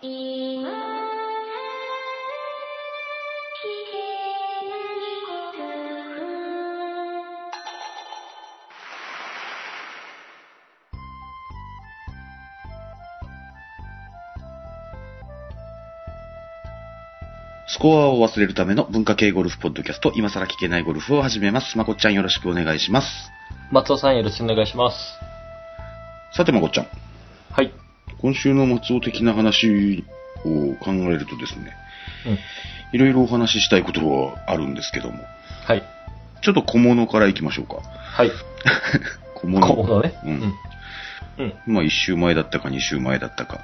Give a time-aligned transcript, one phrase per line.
[0.00, 0.04] ス
[17.80, 21.76] コアを忘れるための文化系ゴルフポッドキャスト、今更聞けないゴルフを始めます。
[21.76, 23.08] まこっちゃんよろしくお願いします。
[23.72, 24.96] 松尾さんよろしくお願いします。
[26.36, 27.07] さてまこっちゃん、はい。
[28.20, 30.04] 今週の松尾的な話
[30.44, 31.72] を考えるとですね、
[32.26, 32.38] うん。
[32.92, 35.18] いろいろお話ししたいことはあるんですけども、
[35.66, 35.82] はい。
[36.42, 37.76] ちょっと小物から行きましょうか。
[37.82, 38.30] はい。
[39.34, 39.66] 小物。
[39.66, 40.14] 小物ね。
[40.24, 41.54] うんうん。
[41.66, 41.74] うん。
[41.74, 43.60] まあ一週前だったか二週前だったか。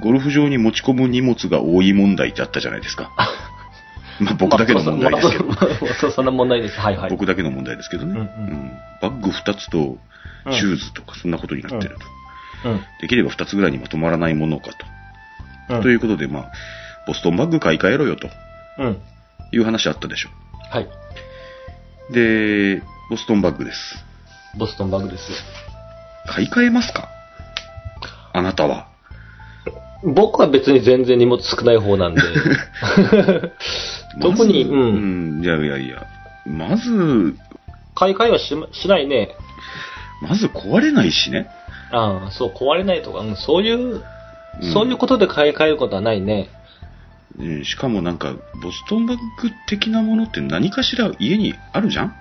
[0.00, 3.10] ゴルフ場に持ち込む荷物が多い問題ってあったじゃないですか。
[4.20, 5.44] まあ僕だけの問題ですけど。
[5.46, 6.78] まあそう、そんな問題です。
[6.78, 7.10] はいはい。
[7.10, 8.12] 僕だけの問題ですけどね。
[8.12, 9.96] うんうんうんバッグ2つと
[10.44, 12.19] うんシューズとかそんなことになってると。
[12.64, 12.80] うん。
[13.00, 14.70] できれば2つぐらいにまとまらないものか
[15.68, 15.76] と。
[15.76, 15.82] うん。
[15.82, 16.52] ということで、まあ、
[17.06, 18.28] ボストンバッグ買い替えろよと
[18.78, 19.00] うん。
[19.52, 20.28] いう話あったでしょ。
[20.70, 20.88] はい。
[22.12, 24.04] で、ボストンバッグです。
[24.58, 25.24] ボストンバッグです。
[26.26, 27.08] 買い替えますか？
[28.32, 28.88] あなたは。
[30.02, 32.20] 僕は別に全然荷物少ない方なんで。
[34.20, 34.80] 特に、まずうん。
[35.38, 35.44] うん。
[35.44, 36.06] いやいやいや。
[36.46, 37.34] まず、
[37.94, 39.30] 買い替えはししないね。
[40.22, 41.48] まず壊れないしね。
[41.92, 44.02] ああ、そう、壊れないとか、うんそういう、うん
[44.72, 46.48] そういうことで買い替えることはないね。
[47.38, 49.22] うんしかもなんか、ボストンバッグ
[49.68, 52.14] 的なものって何かしら家にあるじゃん？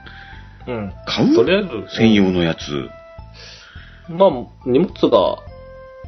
[0.67, 0.93] うん。
[1.05, 1.35] 買う？
[1.35, 2.89] とりあえず、専用のやつ。
[4.09, 4.29] まあ、
[4.65, 5.37] 荷物が、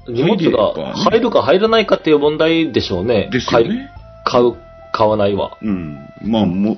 [0.08, 3.30] 荷物がね入るか入らないかっていう問題でしょうね。
[3.31, 3.90] ですよね。
[4.23, 4.56] 買い買う、
[4.94, 5.58] 買わないは。
[5.62, 5.98] うん。
[6.23, 6.78] まあ、も、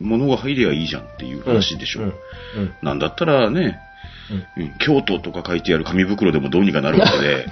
[0.00, 2.02] 物が入りゃいいじゃんっていう話でしょ。
[2.02, 2.06] うん。
[2.08, 2.74] うん。
[2.82, 3.78] なんだったらね、
[4.30, 7.46] うん京都とか書いてある紙袋でもどうにかなるわけで、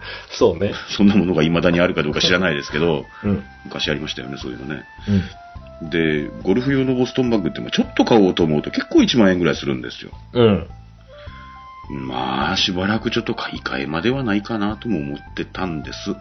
[0.38, 0.72] そうね。
[0.88, 3.44] そんなものが未だにあるかどうか知らないですけど、うん。
[3.64, 4.84] 昔ありましたよね、そういうのね。
[5.82, 5.90] うん。
[5.90, 10.12] で、ゴルフ用のボストンバッグって、まあちょっと買おうと思うと結構1万円ぐらいするんですよ。
[10.32, 10.66] うん。
[11.88, 16.16] まあ、しばらくちょっと買い替えまではないかなとも思ってたんです。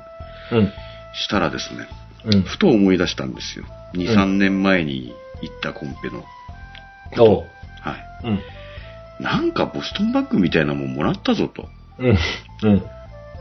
[0.52, 0.72] うん。
[1.14, 1.88] したらですね、
[2.26, 2.42] うん。
[2.44, 3.66] ふと思い出したんですよ。
[3.94, 6.24] 2、うん3年前に行ったコンペの。
[7.18, 7.44] おう。
[7.82, 8.28] はい。
[8.28, 8.40] うん。
[9.20, 11.70] なんかボストンバッグみたいなもんもらったぞと。
[12.00, 12.18] うん。
[12.64, 12.84] うん。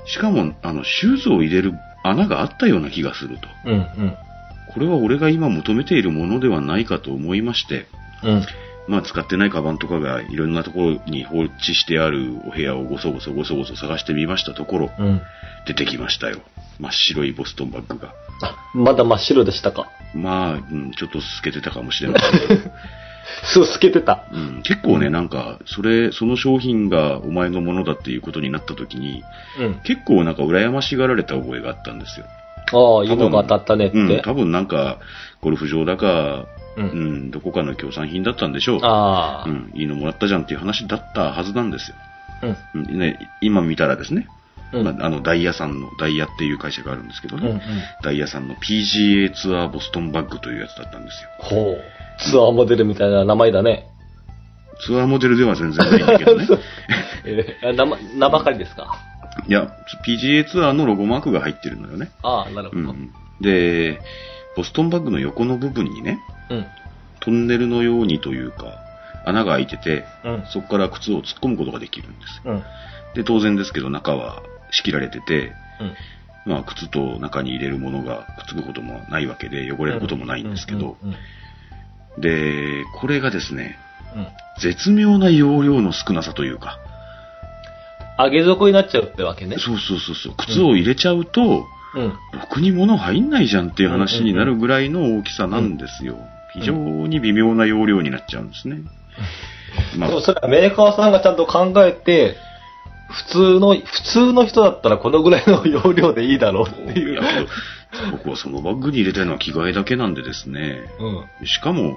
[0.07, 1.75] しかも、あの、シューズを入れる
[2.05, 3.49] 穴があったような気がすると。
[3.67, 3.75] うん。
[3.75, 4.17] うん。
[4.73, 7.87] これは俺が今求めているものではないかと思いまして、
[8.23, 8.47] うん。
[8.87, 15.23] まあ使ってないカバンとかがいろんなところに放置してあるお部屋をごそごそごそごそ探してみましたところ、うん。
[15.67, 16.41] 出てきましたよ。
[16.79, 18.13] 真っ白いボストンバッグが。
[18.43, 19.89] あ、まだ真っ白でしたか？
[20.15, 22.59] まあ、うん、ちょっと透けてたかもしれません
[23.43, 24.25] そう、透けてた。
[24.33, 29.23] うん、結構ね、なんか、それ、その商品がお前のものだっていうことになった時に、
[29.59, 29.75] うん。
[29.85, 32.27] 結構なんか羨ましがられた覚えがあったんですよ。
[32.73, 33.99] ああ、夢が当たったねって。
[33.99, 34.99] うん、多分なんか、
[35.41, 36.47] ゴルフ場だか、
[36.77, 36.81] う。
[36.81, 38.81] うんん、どこかの協賛品だったんでしょう。
[38.83, 39.49] ああ。
[39.49, 41.97] うん、いいのもらったじゃんっていう話だったはずなんですよ。
[42.75, 42.83] うん。
[42.83, 44.44] うん、ね、今見たらですね、うん。
[44.83, 47.55] まあ、あの、ダイヤさんの、ダイヤっていう会社があるんですけどね、うん。
[47.57, 47.61] うん。
[48.03, 51.29] ダイヤさんの PGA ツアーボストンバッグというやつだったんですよ。
[51.39, 51.79] ほう。
[52.19, 53.87] ツアーモデルみたいな名前だね。
[54.87, 56.47] ツアーモデルでは全然ないんだけどね。
[57.27, 58.99] えー、名ばかりですか？
[59.49, 59.69] いや、
[60.07, 62.11] PGA ツアーのロゴマークが入ってるのよね。
[62.23, 62.81] ああ、なるほど。
[62.81, 63.11] うん。
[63.41, 64.01] で、
[64.57, 66.19] ボストンバッグの横の部分にね、
[66.51, 66.67] うん。
[67.21, 68.79] トンネルのようにというか、
[69.27, 70.45] 穴が開いてて、うん。
[70.53, 72.43] そこから靴を突っ込むことができるんです。
[72.45, 72.63] うん。
[73.15, 74.43] で、当然ですけど中は
[74.77, 76.53] 仕切られてて、うん。
[76.53, 80.97] まあ、靴と中に入れるものがくっつくこともないわけで、汚れることもないんですけど。
[82.19, 83.79] で、これがですね、
[84.15, 84.27] うん。
[84.61, 86.79] 絶妙な容量の少なさというか、
[88.19, 89.57] 上げ底になっちゃうってわけね。
[89.59, 92.13] そうそうそうそう、靴を入れちゃうと、うん。
[92.33, 96.17] ろくに物入んないじゃんっていう話になるぐらいの大きさなんですよ。
[96.53, 98.79] 非常に微妙な容量になっちゃうんですね。
[99.97, 102.37] まあでもそれはメーカーさんがちゃんと考えて、
[103.15, 107.21] 普通の、普通の人だったらこのぐらいの容量でいいだろうっていう。
[108.11, 110.81] 僕はそのバッグに入れたいのは着替えだけなんでですね。
[111.41, 111.47] うん。
[111.47, 111.97] しかも、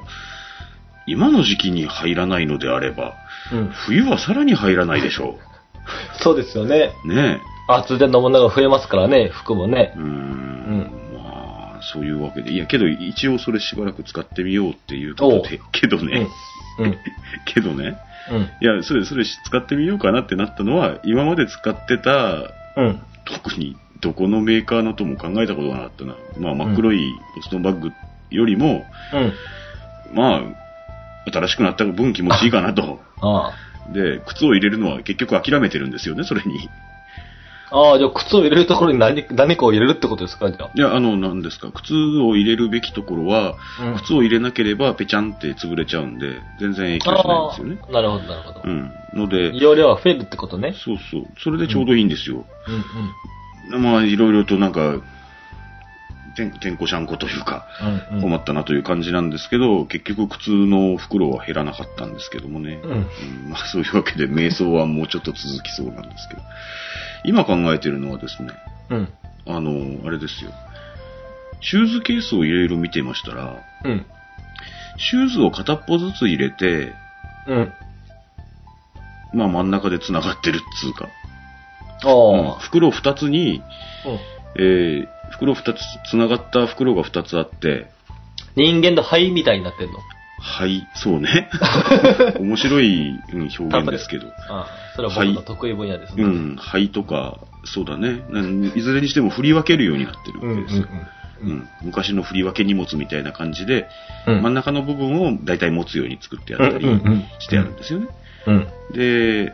[1.08, 3.16] 今の時期に入らないのであれば、
[3.52, 3.70] うん。
[3.70, 5.40] 冬はさらに入らないでしょ
[6.22, 6.92] そうですよね。
[7.06, 7.14] う。
[7.14, 10.00] ね厚手のものが増えますからね、服もねえ。
[10.00, 10.57] うーん。
[11.88, 12.52] まあ、そういうわけで。
[12.52, 16.28] いや、けど一応それしばらく使ってみようっていうことで、けどね、
[16.80, 16.86] うん。
[16.86, 16.98] うん。
[17.46, 17.98] けどね、
[18.32, 18.42] うん。
[18.42, 23.00] いや、それ、それ使ってみようかなってなったのは、今まで使ってた、うん。
[23.26, 26.16] 特にどこのメーカーのとも考えたことがなかったな。
[26.40, 27.92] まあ、真っ黒いボストンバッグ
[28.30, 29.34] よりも、うん。
[30.14, 30.42] まあ、
[31.32, 33.00] 新しくなった分気持ちいいかなと。
[33.22, 33.52] あ
[33.94, 36.70] で、靴を入れるのは結局諦めてるんですよね、それに。
[37.70, 40.72] ああ、じゃあ靴を入れるところに何何かを入れるってことですかじゃあ？
[40.74, 47.78] いや、あの、何ですか、靴を入れるべきところは、うん靴を入れなければペチャンって潰れちゃうんで、全然影響しないんですよね。
[47.82, 48.62] ああなるほど、なるほど。
[48.64, 48.92] うん。
[49.14, 50.74] ので、容量は増えるってことね。
[50.86, 51.24] そうそう。
[51.44, 52.46] それでちょうどいいんですよ。
[53.74, 53.84] うんうん。
[53.84, 54.96] まあ、いろいろとなんか、
[56.38, 57.66] てん、てんこしゃんこというか、
[58.12, 58.22] うんうん。
[58.22, 62.80] 困ったなという感じなんですけど、結局靴の袋は減らなかったんですけどもね。
[62.84, 63.06] うんうん
[63.50, 66.42] まあそういうわけで瞑想はもうちょっと続きそうなんですけど。
[67.26, 68.50] 今考えてるのはですね、
[68.90, 69.10] うん。
[69.48, 70.52] あの、あれですよ。
[71.62, 74.06] シューズケースをいろいろ見てましたら、うん。
[74.98, 76.94] シューズを片っぽずつ入れて、
[77.48, 77.74] うん。
[79.34, 81.08] まあ真ん中で繋がってるっつうか、
[82.04, 82.60] あうんあ。
[82.60, 83.62] 袋二つに、
[84.06, 85.78] うんえー、袋二つ、
[86.10, 87.88] 繋がった袋が二つあって、
[88.56, 90.00] 人間の肺みたいになってんの？
[90.40, 91.50] はい、そうね。
[92.40, 94.28] 面白い、うん表現ですけど。
[94.50, 94.68] ああ。
[94.96, 96.24] それは僕の得意分野ですね。
[96.24, 98.22] うん、灰とか、そうだね。
[98.76, 100.88] いずれにしても振り分けるようになってるわけですよ。
[100.92, 103.88] うん昔の振り分け荷物みたいな感じで、
[104.26, 104.42] うん。
[104.42, 106.86] 真ん中の部分を大体持つように作ってやったり
[107.40, 108.08] してあるんですよね。
[108.48, 108.68] うん。
[108.94, 109.54] で、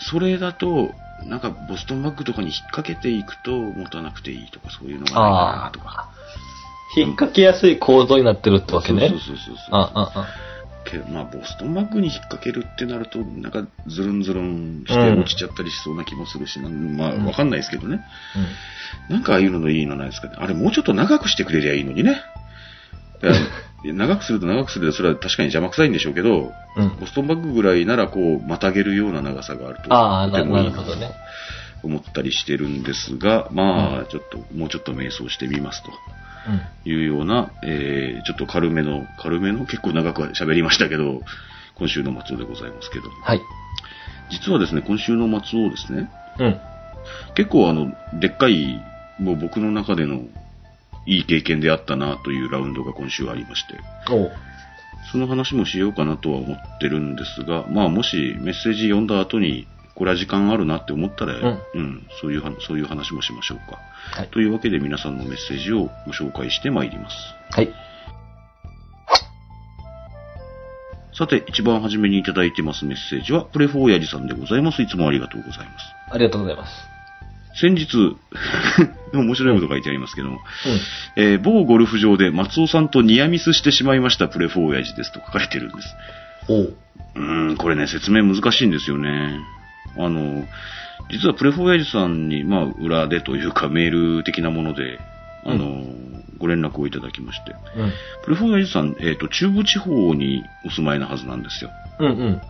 [0.00, 0.90] それだと、
[1.24, 6.10] なんかボストンバッグとかに引っ掛けていくと持たなくていいとかそういうのがないかなとか。
[6.96, 9.08] 引っ掛けやすい構造になってるってわけね。
[9.08, 10.26] そうそうそうそうああ、あ
[10.86, 18.00] けまあ、ボストンバッグに引っ掛けるってなると、なんかズルンズルンして落ちちゃったりしそうな気もするし、なんまあ、わかんないですけどね。
[19.08, 19.12] あ。
[19.12, 20.36] なんかああいうののいいのないですかね。
[20.38, 22.22] あれもうちょっと長くしてくれりゃいいのにね。
[23.92, 26.84] 長くすると長くすると、それは確かに邪魔くさいんでしょうけど、うん。
[26.84, 26.96] うん。
[27.00, 31.12] ボストンバッグぐらいならこう、またげるような長さがあると、ああ、なとてもいなないるほどね。
[31.82, 35.90] 思ったりしてるんですが、まあ、ちょっと、もうちょっと瞑想してみますと。
[36.48, 36.90] うん。
[36.90, 41.22] いうような、えー、ちょっと軽めの、軽めの、結構長く喋りましたけど、
[41.74, 43.40] 今週の松尾でございますけど、はい。
[44.30, 46.60] 実はですね、今週の松尾ですね、うん。
[47.34, 48.80] 結構あの、でっかい、
[49.18, 50.22] もう僕の中での
[51.06, 53.74] いい経験であったなというラウンドが今週ありまして。
[55.12, 63.78] その話もしようかなとは思ってるんですが、まあもしメッセージ読んだ後に、これは時間あるなって思ったら、うんうん、そういうは、そういう話もしましょうか。
[64.10, 64.28] はい。
[64.28, 67.16] というわけで皆さんのメッセージをご紹介してまいります。
[67.50, 67.72] はい。
[71.14, 74.82] さて、一番初めにいただいてますメッセージは、プレフォーヤジさんでございます。
[74.82, 75.84] いつもありがとうございます。
[76.10, 76.95] ありがとうございます。
[77.60, 78.16] 先日、
[79.12, 80.40] 面白いこと書いてありますけども、
[81.16, 81.22] うん。
[81.22, 85.94] えー某ゴルフ場で松尾さんとニアミスしてしまいましたプレフォーヤジですと書かれてるんです。
[86.48, 86.76] おう。
[87.14, 89.38] うーん、これね、説明難しいんですよね。
[89.96, 90.46] あの、
[91.10, 94.98] 実はプレフォーヤジさんに、まあ、裏でというかメール的なもので、
[95.44, 95.84] あの、
[96.38, 97.92] ご連絡をいただきまして、うん。
[98.24, 101.70] プレフォーヤジさん、えっ、と、中部地方にお住まいなはずなんですよ。
[102.00, 102.40] うん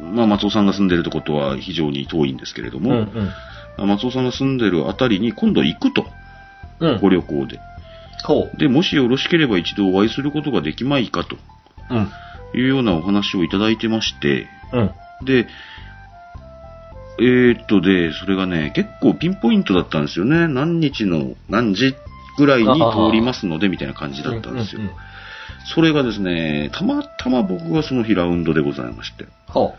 [0.00, 0.16] うん。
[0.16, 3.30] まあ、松尾さんが住んでるとことは非常に遠いんですけれども、うんうん。
[3.78, 6.06] 松尾さんが住んでるあたりに今度行くと、
[6.80, 7.00] うん。
[7.00, 7.58] ご旅行で。
[8.24, 8.56] ほう。
[8.58, 11.36] で、もしよろしければ一度お会いすることができまいかと
[11.90, 12.10] うん。
[12.58, 14.90] いうようなお話をいただいてまして、うん。
[15.24, 15.46] で、
[17.18, 20.48] えー、っと、で、それがね、結構ピンポイントだったんですよね。
[20.48, 21.94] 何日の何時
[22.36, 24.84] ぐらいに通りますので、みたいな感じだったんですよう。
[24.84, 24.88] う
[25.74, 29.26] それがですね、たまたま僕がその日ラウンドでございまして。
[29.46, 29.74] ほ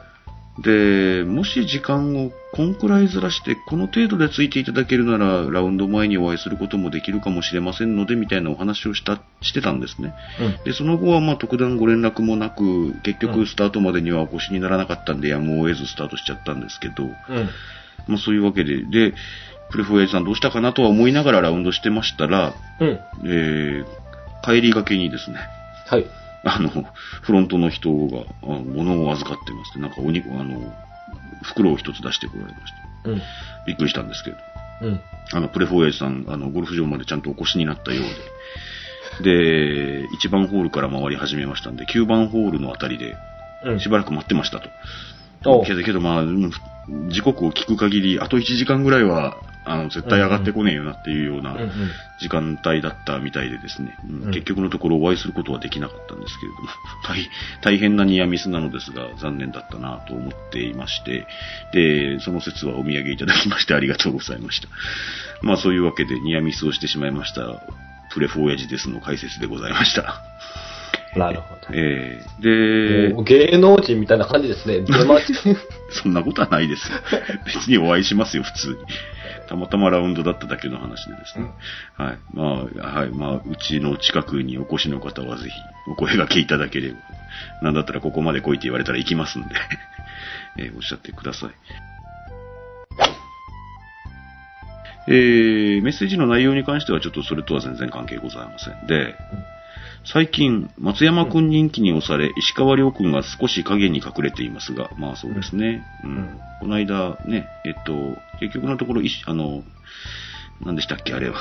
[0.60, 10.14] で、もし時間をこんくらいずらして、この程度でついていただけるなら、ラウンド前にお会いすることもできるかもしれませんので、みたいなお話をした、してたんですね。
[10.40, 10.44] う。
[10.44, 10.58] うん。
[10.64, 17.12] で、その後は、まあ、特段ご連絡もなく、結局、うんスタートまでにはお越しにならなかったんで、やむを得ずスタートしちゃったんですけど、うん。
[18.08, 19.14] まあ、そういうわけで、で、
[19.72, 23.00] プレフォーエイジさんどうしたかなとは思いながらラウンドしてましたら、うん。
[23.26, 23.86] えー、
[24.44, 25.38] 帰りがけにですね、
[25.88, 26.06] はい。
[26.46, 30.74] あの、フロントの人が、あ物を預かってまして、なんかお肉、あの、
[31.42, 32.74] 袋を一つ出してこられまし
[33.04, 33.10] た。
[33.10, 33.22] うん。
[33.66, 34.38] びっくりしたんですけど、
[34.82, 35.02] うん。
[35.34, 43.16] あの、プレフォーエイジさん、あの、ゴルフ場までちゃんとお越しになったようで、で、1番ホールから回り始めましたんで、9番ホールのあたりで、
[43.64, 43.80] うん。
[43.80, 44.68] しばらく待ってましたと。
[44.68, 44.72] おう
[45.66, 46.52] けど、けどまあ、うん
[47.10, 51.58] 時刻を聞く限り、あと1時間ぐらいは、あの、絶対上がってこねえよなっていうような。
[52.20, 56.70] 時間帯だったみたいでですね、うんうん結局のところお会いすることはできなかったんですけれども、
[57.04, 57.30] 大
[57.62, 61.26] 大変なニアミスなのですが、残念だったなと思っていまして、
[61.74, 64.68] で、その説はお土産いただきましてありがとうございました。
[65.42, 67.42] まあそういうわけでニアミスをしてしまいました、
[68.12, 70.22] プレフォーヤジですの解説でございました。
[71.16, 71.62] なるほど。
[71.74, 74.82] えー、で芸能人みたいな感じですね。
[74.86, 75.18] 出ま
[75.90, 76.98] そんなことはないですよ。
[77.46, 78.76] 別にお会いしますよ、普通に。
[79.48, 81.46] たまたまラウンドだっただけの話でですね。
[81.98, 82.18] はい。
[82.34, 82.44] ま
[82.84, 83.10] あ、はい。
[83.10, 85.52] まあ、うちの近くにお越しの方はぜひ、
[85.88, 86.98] お声掛けいただければ。
[87.62, 89.56] なんだったらここまで来いって言われたら行きますんで、
[90.58, 91.50] えーおっしゃってください。
[95.08, 98.88] えー、メッセージの内容に関してはちょっとそれとは全然関係ございません。
[98.88, 99.16] で、
[100.06, 105.84] 最近、松山くん人気に押され、石川亮くんが少し影に隠れていますが、まあそうですね。
[106.04, 106.12] うん。
[106.12, 107.94] うんこの間ね、えっと、
[108.40, 109.64] 結局のところ、あの、
[110.62, 111.36] 何でしたっけ、あれは。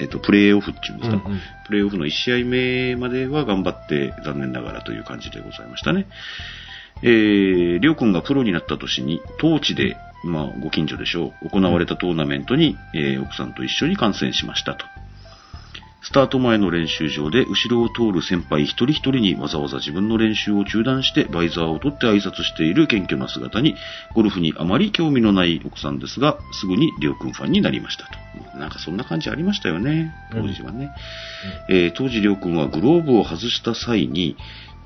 [0.00, 1.16] えっと、プレイオフっていうんですか。
[1.16, 6.06] うんうんプレイオフの1試合目までは頑張って残念ながらという感じでございましたね。
[7.02, 14.84] えー、りょうくんがプロになった年に、当地で、まあ、ご近所でしょう、行われたトーナメントに、えー奥さんと一緒に観戦しましたと。
[16.02, 23.76] スタート前の練習場で後ろを通る先輩一人一人にわざわざ自分の練習を中断してバイザーを取って挨拶している謙虚な姿に
[24.14, 28.58] ゴルフにあまり興味のない奥さんですがすぐにりょうくんファンになりましたと。
[28.58, 30.90] なんかそんな感じありましたよね、当時はね。
[31.68, 34.36] えー当時りょうくんはグローブを外した際に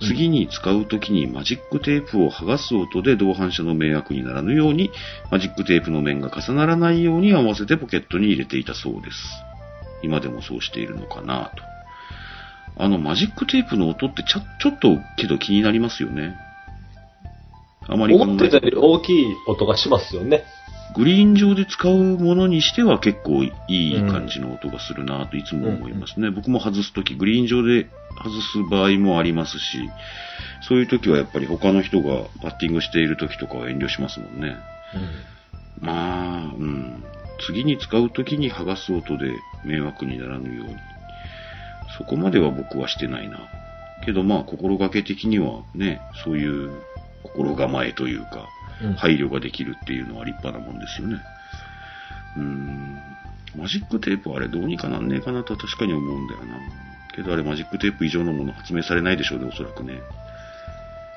[0.01, 4.91] 次に使う時にマジックテープを剥がす音で同伴者の迷惑にならぬように
[5.31, 9.46] マジックテープの面が重ならないように合わせてポケットに入れていたそうです。
[10.03, 11.63] 今でもそうしているのかなと。
[12.79, 16.37] あの、マジックテープの音ってちょちょっとけど気になりますよね。
[17.89, 20.45] あまり思ってたより大きい音がしますよね。
[20.95, 26.31] グリーン上で使うものにしては結構いい感じの音がするなといつも思いますね。
[26.31, 27.89] 僕も外すとき、グリーン上で
[28.23, 29.91] 外す場合もありますし、
[30.69, 34.57] そういうときはやっぱり他の人がバッティングしているときとかは遠慮しますもんね。
[35.81, 37.05] まあ、うん。
[37.41, 39.31] 次に使うときに剥がす音で
[39.65, 40.77] 迷惑にならぬように。
[41.99, 43.39] そこまでは僕はしてないな。
[44.05, 46.71] けどまあ、心がけ的にはね、そういう
[47.23, 48.49] 心構えというか、
[48.83, 51.17] うん配慮ができるっていうのは立派なもんですよね。
[52.37, 52.99] うーん。
[53.57, 56.59] マジックテープあれどうにかなんねえかなとは確かに思うんだよな。
[57.15, 59.95] けどあれマジックテープ以上のもの発明されないでしょうね、おそらくね。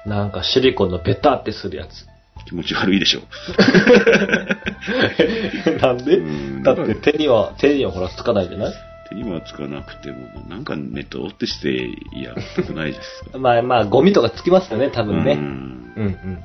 [0.06, 2.09] なんかシリコンのベタってするやつ。
[2.46, 3.24] 気持ち悪いでしょう。
[5.82, 6.18] なんで？
[6.18, 6.22] う
[6.60, 8.74] んだって手には、手にはほらつかないじゃない？
[9.10, 10.18] 手にはつかなくても、
[10.50, 11.90] なんかネットってして
[12.22, 13.38] やったくないですか。
[13.40, 15.34] まあまあ、ゴミとかつきますよね、多分ね。
[15.34, 16.38] うんうんうん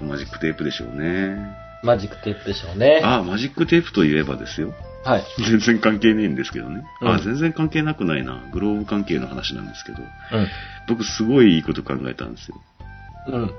[0.00, 0.08] うん。
[0.08, 1.36] マジックテープでしょうね。
[1.82, 3.00] マジックテープでしょうね。
[3.02, 4.72] あ、マジックテープといえばですよ。
[5.04, 5.24] はい。
[5.48, 6.82] 全然関係ねえんですけどね。
[7.00, 8.42] あ、うん全然関係なくないな。
[8.52, 9.98] グローブ関係の話なんですけど。
[9.98, 10.06] うん。
[10.88, 12.56] 僕すごいいいこと考えたんですよ。
[13.28, 13.50] うん。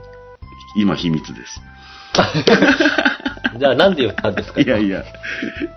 [0.75, 1.62] 今秘密です。
[3.60, 4.62] じゃあなんで言ったんですか？
[4.62, 5.03] いやいや、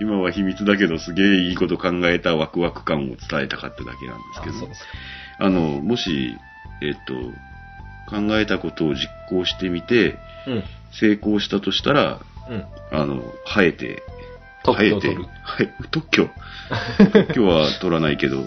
[0.01, 4.69] 今は秘密だけどすげえいいこと考えたワクワク感を伝えたかっただけなんですけど。
[5.39, 6.37] あの、もし、
[6.81, 7.15] えっと、
[8.09, 10.17] 考えたことを実行してみて、
[10.47, 10.65] うん。
[10.93, 12.65] 成功したとしたら、うん。
[12.93, 14.03] あの、生えて、
[14.63, 15.09] 特生えて。
[15.09, 16.31] はい、特許。
[17.13, 18.45] 特許は取らないけど、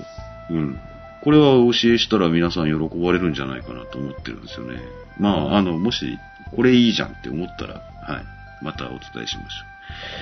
[0.49, 0.79] うん。
[1.27, 4.79] これはお教えしたら皆さん喜ばれるんじゃないかなと思ってるんですよね。
[5.19, 6.17] まあ、あの、もし、
[6.55, 8.63] これいいじゃんって思ったら、はい。
[8.63, 9.53] またお伝えしまし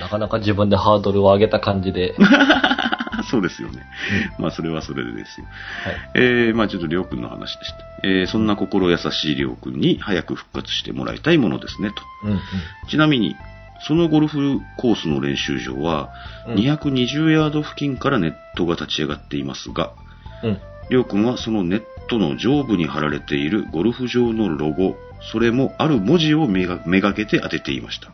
[0.02, 2.10] なかなか自分でハードルを上げた感じで。
[2.10, 2.16] う。
[3.30, 3.86] そうですよね。
[4.40, 5.46] まあ、それはそれでですよ。
[5.84, 6.10] はい。
[6.14, 7.76] えー、まあちょっとりょうくんの話でした。
[8.02, 12.02] えー、そんな心優しいりょうくんに早く復活してもらいたいものですね、と。
[12.24, 12.40] うんうん。
[12.88, 13.36] ちなみに、
[13.86, 16.08] そのゴルフコースの練習場は、
[16.48, 19.92] うん220ヤード付近からネットが立ち上がっていますが、
[20.42, 20.60] うん。
[20.90, 24.96] りょうくんはそのネットの上部に貼られているゴルフ場のロゴ、
[25.32, 28.12] それもある文字をめがめがけて当てていました。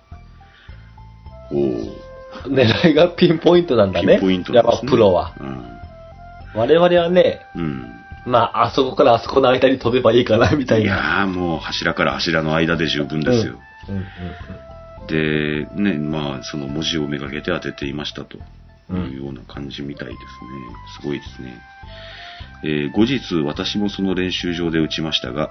[1.50, 1.92] おー、
[2.48, 4.14] 狙いがピンポイントなんだね。
[4.14, 4.90] ピンポイントやっなんですね。
[4.90, 5.34] ぱプロは。
[6.54, 7.62] 我々はね、うん。
[7.62, 7.86] うん。
[8.24, 10.90] まあ、あそこからあそこの間に飛べばいいかな、みたいいな。
[10.92, 13.58] やーもう柱から柱の間で十分ですよ。
[13.88, 14.04] うんうん
[15.08, 18.38] で、ね、まあ、その文字をめがけて当てていましたと
[18.88, 20.26] うんいうような感じみたいですね。
[21.00, 21.60] すごいですね。
[22.64, 25.50] えー後日、私もその練習場で打ちましたが、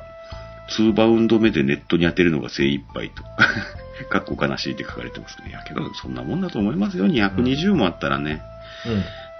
[0.77, 3.23] 2バウンド目でネットに当てるのが精一杯と。
[4.09, 5.49] かっこ悲しいって書かれてますね。
[5.49, 7.07] いやけど、そんなもんだと思いますよ。
[7.07, 8.41] 220もあったらね。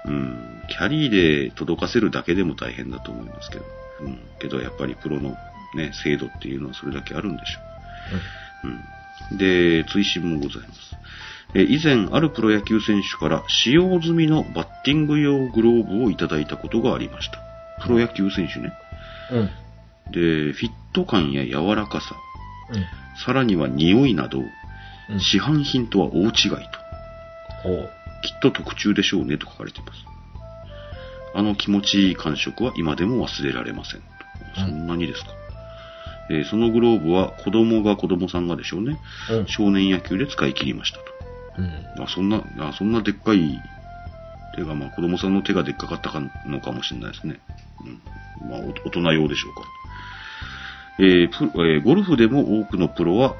[0.05, 0.13] うん。
[0.13, 0.63] うん。
[0.67, 3.65] キャリーで届かせるだけでも大変だと思いますけど。
[4.01, 4.19] うん。
[4.39, 5.35] けど、やっぱりプロの
[5.75, 7.59] ね、精度っていうのはそれだけあるんでしょ
[8.65, 8.67] う。
[9.31, 9.37] うん。
[9.37, 10.95] で、追伸もございます。
[11.53, 17.39] え以前、あるプロ野球選手から使用済みのバッティング用グローブをいただいたことがありました。
[17.83, 18.73] プロ野球選手ね。
[19.31, 19.37] うん。
[19.39, 19.49] うん。
[20.11, 22.15] で、フィット感や柔らかさ、
[22.71, 22.85] うん。
[23.25, 25.19] さらには匂いなど、うん。
[25.19, 26.57] 市販品とは大違いと。
[28.23, 29.99] きっと特注でしょうねと書かれています。
[31.35, 34.07] あの気持ちいい感触は今でも忘れられませんと。
[34.55, 35.31] そんなにですか？
[36.29, 38.99] えーそのグローブは子供が子供さんがでしょうね。
[39.29, 39.47] うん。
[39.47, 41.10] 少年野球で使い切りましたと。
[41.57, 42.03] うん。
[42.03, 43.59] あそんな、あそんなでっかい
[44.55, 47.39] 手が、まあ子供さんの手がでっかかったかのかもしれないですね。
[48.41, 48.49] うん。
[48.49, 49.61] まあお大人用でしょうか。
[50.99, 53.35] えープえーゴルフでも多くのプロは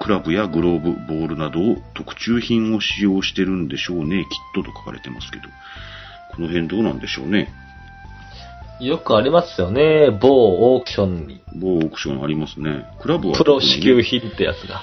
[0.00, 5.44] クラブやグローブ、ボールなどを特注品を使用してるんでしょうね、きっとと書かれてますけど。
[6.34, 7.48] この辺どうなんでしょうね。
[8.80, 10.10] よくありますよね。
[10.10, 11.40] 某オークションに。
[11.54, 12.84] 某オークションありますね。
[13.00, 14.82] クラブはプロ支給品ってやつが。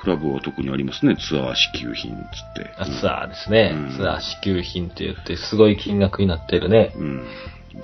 [0.00, 1.16] クラブは特にありますね。
[1.16, 2.18] ツアー支給品つっ
[2.54, 2.74] て。
[2.78, 3.72] あツアーですね。
[3.74, 6.92] うんツアー支給品って言って、すごい金額になってるね。
[6.96, 7.26] うん。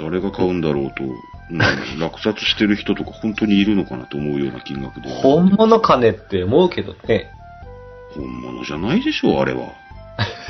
[0.01, 5.09] 誰が買うんだろうと、うん、落札してる人とか本当にいるのかなと思うような金額で。
[5.09, 7.31] 本物金って思うけどね。
[8.15, 9.73] 本物じゃないでしょう、あれは。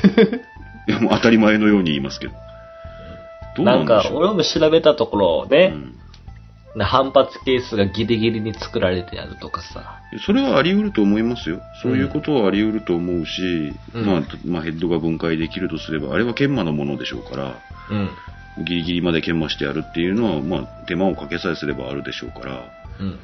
[0.87, 2.33] いや、もう当たり前のように言いますけど。
[3.57, 4.17] どうなかなんんでし、ょう。
[4.19, 5.96] 俺も調べたところね、うんな
[6.79, 10.01] 反発ケースがギリギリに作られてあるとかさ。
[10.25, 11.61] それはあり得ると思いますよ。
[11.81, 17.55] そういうことはあり得ると思うし、うんまあ、まあ、ヘッドが分解できるとすれば、あれは研磨のものでしょうから、
[17.89, 18.65] うん。
[18.65, 22.63] ギリギリまで研磨してやるっていうのは、まあ、手間をかけさえすればあるでしょうから、
[22.99, 23.19] うん。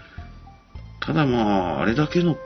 [1.01, 2.37] ただまあ、あれだけの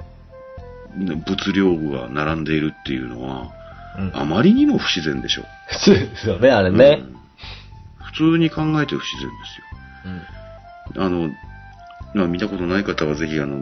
[0.95, 3.51] ね物量が並んでいるっていうのは、
[3.97, 4.11] うん。
[4.13, 5.43] あまりにも不自然でしょ。
[5.69, 7.03] 普通ですよね、あれね。
[7.11, 7.17] うん
[8.17, 9.67] 普通に考えて不自然ですよ。
[10.95, 11.01] うん。
[11.01, 11.29] あの、
[12.13, 13.59] まあ見たことない方はぜひあの、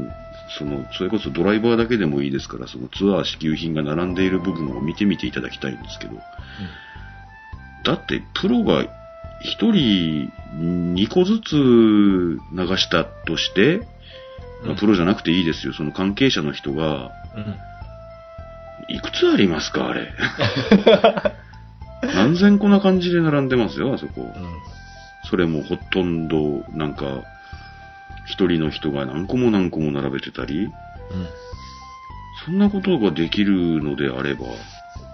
[0.58, 6.16] その、それこそドライバーだけでもいいですから、そのツアー支給品が並んでいる部分を見てみていただきたいんですけど、
[7.84, 8.84] だってプロが
[9.42, 12.40] 一人2個ずつ流
[12.78, 13.80] したとして、
[14.64, 18.96] まあうんプロじゃなくていいですよ、その関係者の人が、うん。
[18.96, 20.12] いくつありますか、あれ。
[22.02, 24.22] 何千個な感じで並んでますよ、あそこ。
[24.22, 24.32] うん。
[25.30, 27.24] それもほとんど、なんか、
[28.28, 30.72] 一人の人が何個も何個も並べてたり、うん。
[32.46, 34.46] そんなことができるのであれば、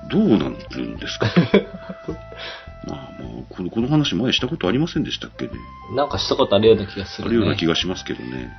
[0.10, 1.27] どうなるんですか？
[2.88, 5.51] まあもうこの、この話前したことありませんでしたっけね？
[5.96, 7.30] なんかしたことあるような気がする、ね。
[7.30, 8.50] あるような気がしますけどね。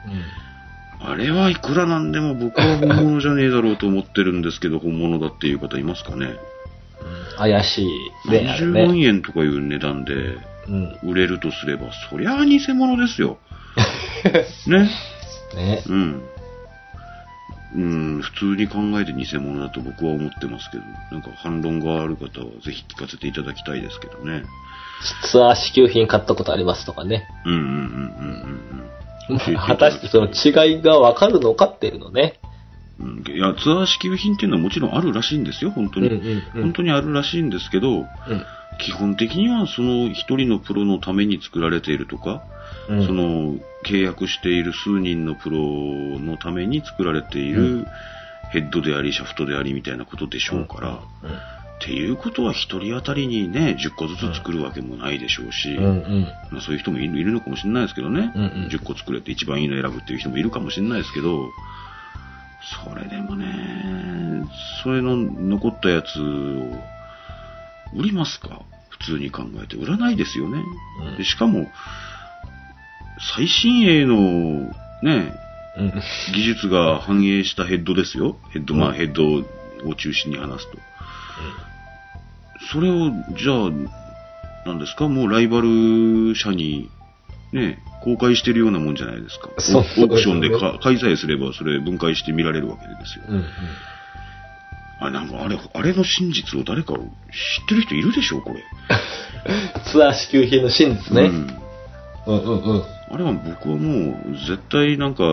[1.03, 1.09] うん。
[1.11, 6.27] あれはいくらなんでも僕は本物じゃねえだろうと思ってるんですけど、本物だっていう方いますかね？
[6.27, 6.37] うん
[7.39, 9.07] 怪しいね、あれ20万ね。
[9.07, 10.39] 円とかいう値段でうん。
[11.03, 13.39] 売れるとすれば、そりゃあ偽物ですよ。
[14.67, 14.91] ね。
[15.55, 15.83] ね。
[15.89, 16.23] うん。
[17.75, 17.81] う
[18.19, 24.45] ん、普通に考えて偽物だと僕は思ってますけど、なんか反論がある方はぜひ聞かせていただきたいですけどね。
[25.31, 27.27] ツアー支給品買ったことありますとかね。
[27.47, 28.83] うんうんうんうんうん
[29.57, 32.41] 果たしてその違いがわかるのかっていうのね。
[33.01, 36.09] うんいや、ツアー支給品っていうのはもちろんあるらしいんですよ、本当に。
[36.09, 38.07] うんうんうん本当にあるらしいんですけど、うん。
[38.79, 42.43] 基本的にはその一人のプロのために作られているとか、
[42.89, 43.07] うん。
[43.07, 45.59] その契約している数人のプロ
[46.19, 47.87] のために作られていうるん。
[48.53, 51.01] ヘッドであり、シャフトでありみたいなことでしょうから、っ
[51.81, 55.85] ていうことは一人当たりにね、10個ずつ作るわけもないでしょうし、うん。
[55.85, 56.23] うん。
[56.51, 58.69] まあ、そういう人もいるいるのかもしれないですけどね、うんうん。
[58.71, 61.49] 10個作れて一番いいの選ぶっていう人もいるかもしれないですけど、
[62.85, 64.45] それでもね、
[64.83, 66.79] それの残ったやつを
[67.95, 68.63] 売りますか？
[68.91, 69.77] 普通に考えて。
[69.77, 70.63] 売らないですよね。
[71.07, 71.67] うんでしかも、
[73.37, 74.71] 最新鋭の
[75.03, 75.35] ね、
[75.79, 75.93] うん。
[76.35, 78.37] 技術が反映したヘッドですよ。
[78.51, 79.25] ヘッド、まうんあヘッド
[79.89, 80.79] を中心に話すと。
[82.73, 85.09] それを、じゃあ、なんですか？
[85.09, 86.89] もうライバル社に、
[87.53, 89.49] ね、公開してるようなもんじゃないですか。
[89.49, 93.25] オークションでそうですか開催すればそれ分解して見られるわけですよ。
[93.29, 93.45] うんうん。
[95.03, 97.01] あれ、なんかあれ、あれの真実を誰か知っ
[97.69, 98.63] てる人いるでしょこれ。
[99.91, 101.23] ツアー支給品の真実ね。
[101.23, 101.63] うん。
[102.27, 102.83] うんうんうん。
[103.11, 105.25] あれは僕はもう、絶対なんか、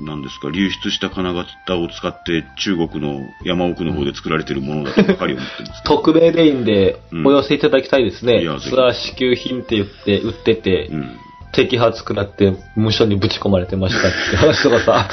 [0.00, 5.82] なんですか、流出した金型を使って中国の山奥の方で作られてるものだとばかり思ってるんです。
[5.84, 8.42] 匿名でいいんでうん、お寄せいただきたいですね。
[8.42, 11.18] いやぜひツアー支給品って言って売ってて、うん。
[11.62, 15.08] 摘発食らって無所にぶち込まれてましたって話とかさ、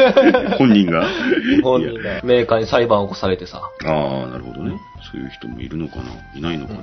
[0.58, 1.08] 本人が。
[1.62, 2.20] 本人が。
[2.22, 4.78] メーカーに裁判を起こされてさ、ああ、なるほどね。
[5.10, 6.04] そういう人もいるのかな。
[6.34, 6.80] いないのかな、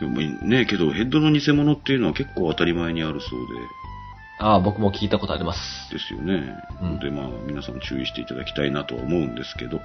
[0.00, 3.40] でもね、けどヘッドの偽物っていうのは結構当たり前にあるそう
[4.38, 5.90] ああ、僕も聞いたことあります。
[5.90, 6.56] で、ですよね。
[6.82, 6.98] うん。
[6.98, 9.80] で、まあ、皆さん注意していただきたいなとは思うんですけど。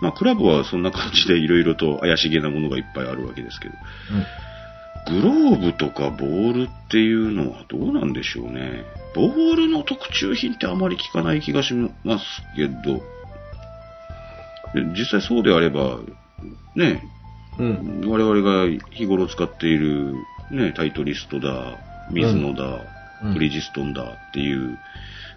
[0.00, 3.74] まあ、クラブはそんな感じでいろいろと怪しげなものがいっぱいあるわけですけど。
[5.06, 8.84] グローブとかボールっていうのはどうなんでしょうね。
[9.14, 12.24] ボールの特注品ってあまり聞かない気がします
[12.56, 13.02] けど、
[14.74, 15.98] で実際そうであれば、
[16.74, 17.02] ね、
[17.58, 18.00] うん。
[18.02, 18.10] うん。
[18.10, 20.14] 我々が日頃使っている、
[20.50, 21.78] ね、タイトリストだ、
[22.10, 22.78] 水野だ、うん
[23.32, 24.78] ブリヂストンだっていう、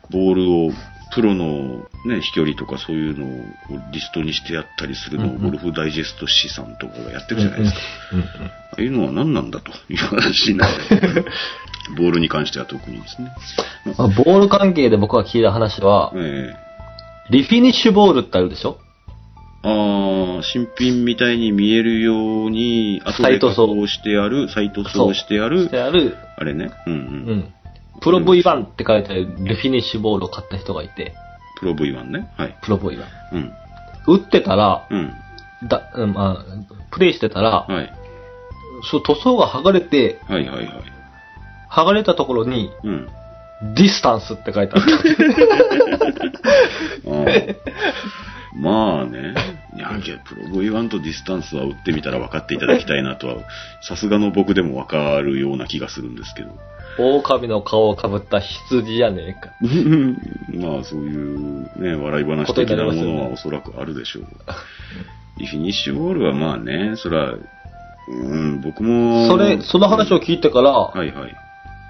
[0.09, 0.71] ボールを、
[1.13, 3.45] プロのね、飛距離とかそういうのを
[3.91, 7.79] リストにしてやったりするのを、うんうんゴルフダイジェスト資産とかがやってるじゃないですか。
[8.13, 8.25] うんあ
[8.77, 11.25] あいうのは何なんだという話になる。
[11.97, 13.31] ボールに関しては特にですね。
[13.97, 16.53] まあボール関係で僕が聞いた話は、え
[17.29, 18.77] リフィニッシュボールってあるでしょ？
[18.83, 18.87] え
[19.63, 26.71] ああ、新品みたいに見えるように、後で加サイト層工してある、サイト層してあるで、ある、あれね。
[26.85, 26.95] うんう。
[26.95, 27.03] うん
[27.39, 27.53] ん。
[28.01, 31.15] プロ V1 って書いてあるリフィニッシュボールを買った人がいて、
[31.59, 32.29] プロ V1 ね。
[32.37, 32.55] はい。
[32.61, 33.03] プロ V1。
[33.33, 33.53] うん。
[34.07, 35.13] 打ってたら、うん。
[35.67, 36.45] だ、うんまあ、
[36.91, 37.93] プレイしてたら、はい。
[38.91, 40.83] そう塗装が剥がれて、はいはいはい。
[41.71, 43.07] 剥がれたところに、うん。
[43.75, 44.83] ディスタンスって書いてある。
[47.07, 47.55] あー
[48.55, 49.33] まあね。
[49.75, 53.35] いや、いやプロ V1 とディスタンスは打ってみたら分かっていただきたいなとは、
[53.81, 56.49] さすがの僕でも分かるような気がするんですけど。
[56.97, 59.51] 狼の顔をかぶった羊じゃねえか。
[60.55, 64.25] まあそういうね、笑い話的なものはおそらくあるでしょう。
[65.39, 69.27] リフィニッシュボールはまあね、そら、うん、僕も。
[69.27, 71.35] それ、その話を聞いてから、はいはい。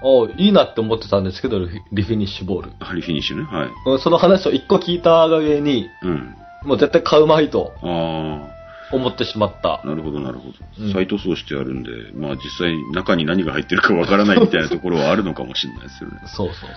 [0.02, 1.58] おいいなって思ってたんですけど、
[1.92, 2.70] リフィニッシュボール。
[2.78, 3.44] あリフィニッシュね。
[3.44, 3.68] はい。
[3.86, 6.34] うんその話を一個聞いたがために、うん。
[6.64, 8.57] もう絶対買うまいとあ
[8.92, 9.86] 思ってしまったあ、。
[9.86, 10.48] なるほどなるほ
[10.78, 10.92] うんど。
[10.92, 16.20] 再塗装してあるんで、まあ実際中に何が入ってるかわからないみたいなところはあるのかもしれないですよね。
[16.26, 16.72] そうそうそう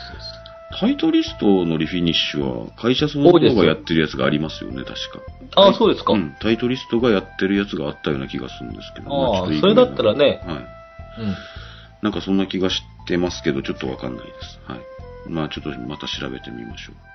[0.80, 4.96] タイトリストのリフィニッシュは会社そのものがやってるやつがありますよね、確か。
[5.56, 6.14] ああ、そうですか。
[6.14, 6.34] うん。
[6.40, 9.10] タイトリストがやってるやつがあったような気がするんですけど。
[9.10, 10.56] まああそれだったらねはい。
[10.56, 11.36] うん。
[12.02, 14.60] なんかそんな気がしてますけど、ちょっとわかんないです。
[14.66, 14.80] はい。
[15.28, 17.11] まあちょっとまた調べてみましょう。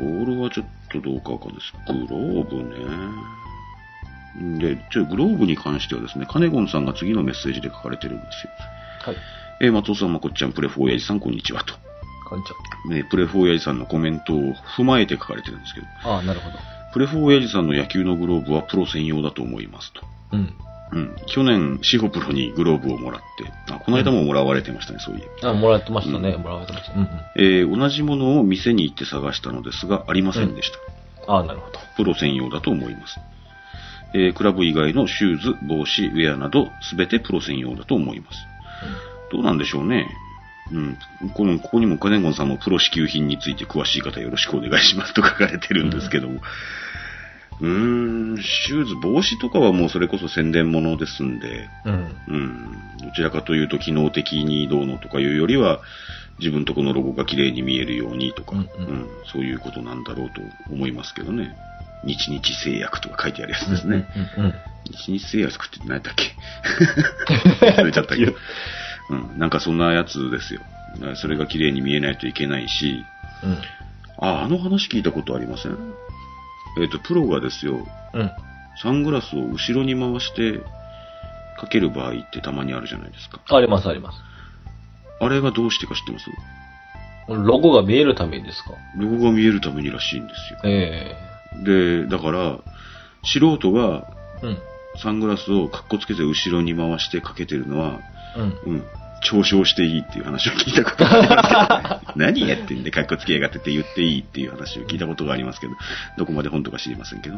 [0.00, 1.72] ボールはちょっとどうかわかんないです。
[1.86, 2.56] グローブ
[4.56, 4.58] ね。
[4.58, 8.52] で、ちょ、グローブに関してはですね、カネゴンさんが次のメッセージで書かれてるんですよ。
[9.02, 9.16] はい。
[9.62, 11.74] えー松尾さん、まこっちゃん、プレフォーヤジさん、こんにちはと。
[12.28, 12.50] こんにち
[12.88, 16.16] ね、プレフォーヤジさんのコメントを踏まえて書かれてるんですけど、は。
[16.16, 16.56] ああ、なるほど。
[16.92, 20.02] プレフォーヤジさんの野球のグローブはプロ専用だと思いますと。
[20.32, 20.54] うん。
[20.92, 21.16] うん。
[21.26, 25.50] 去年、シホプロにグローブをもらって、あ、この間ももらわれてましたね、そういえば。
[25.50, 26.30] あ、もらってましたね。
[26.30, 26.92] うんもらわれてました。
[26.94, 27.08] うんうん。
[27.36, 30.70] えー同じものを店に行って探したのですが、ありませんでし
[31.26, 31.32] た。
[31.32, 31.78] ああ、なるほど。
[31.96, 33.20] プロ専用だと思います。
[34.14, 38.38] えークラブ以外のシューズ、帽子、ウェアなど、すべてプロ専用だと思います。
[39.30, 40.08] どうなんでしょうね。
[40.72, 40.98] うん。
[41.34, 46.40] この、ここにもカネゴンさんもプロ支給品について詳しい方よろしくお願いしますと書かれてるんですけども。
[47.60, 52.16] うーん、シューズ、帽子とかはもうそれこそ宣伝物ですんで、うん。
[52.28, 55.80] うん、どちらかというと機能的にどうのとかいうよりは、
[56.38, 60.40] 自分とこのロゴが綺麗に見えるようにとか、うんううんんそういうことなんだろうと
[60.72, 61.54] 思いますけどね。
[62.02, 64.08] 日々製薬とか書いてあるやつですね。
[64.38, 64.54] うんうん。
[64.90, 66.34] 日々製薬って何やったっけ？
[67.66, 68.32] 忘れちゃったけど。
[69.10, 70.60] うん、なんかそんなやつですよ。
[71.16, 73.04] それが綺麗に見えないといけないし、
[73.44, 73.58] うん。
[74.18, 75.76] あ、あの話聞いたことありません？
[76.78, 78.30] えっ、と、プロがですよ、うん。
[78.82, 80.60] サングラスを後ろに回して
[81.58, 83.40] かける場合ってたまにあるじゃないですか。
[83.48, 84.18] あります、あります。
[85.20, 86.30] あれがどうしてか知ってます？
[87.28, 88.70] ロゴが見えるためにですか？
[88.96, 90.60] ロゴが見えるためにらしいんですよ。
[90.64, 91.16] え
[91.64, 92.58] で、だから、
[93.24, 94.06] 素人が
[94.42, 94.58] えうん。
[94.96, 98.00] サングラスをカッコつけて後ろに回してかけてるのは、
[98.36, 98.72] うん。
[98.72, 98.84] うん、
[99.22, 105.72] 嘲笑していいっていう話を聞いたことがありますけど、 何やってんでカッコつけやがってって言っていいっていう話を聞いたことがありますけど、
[106.18, 107.36] どこまで本当か知りませんけど。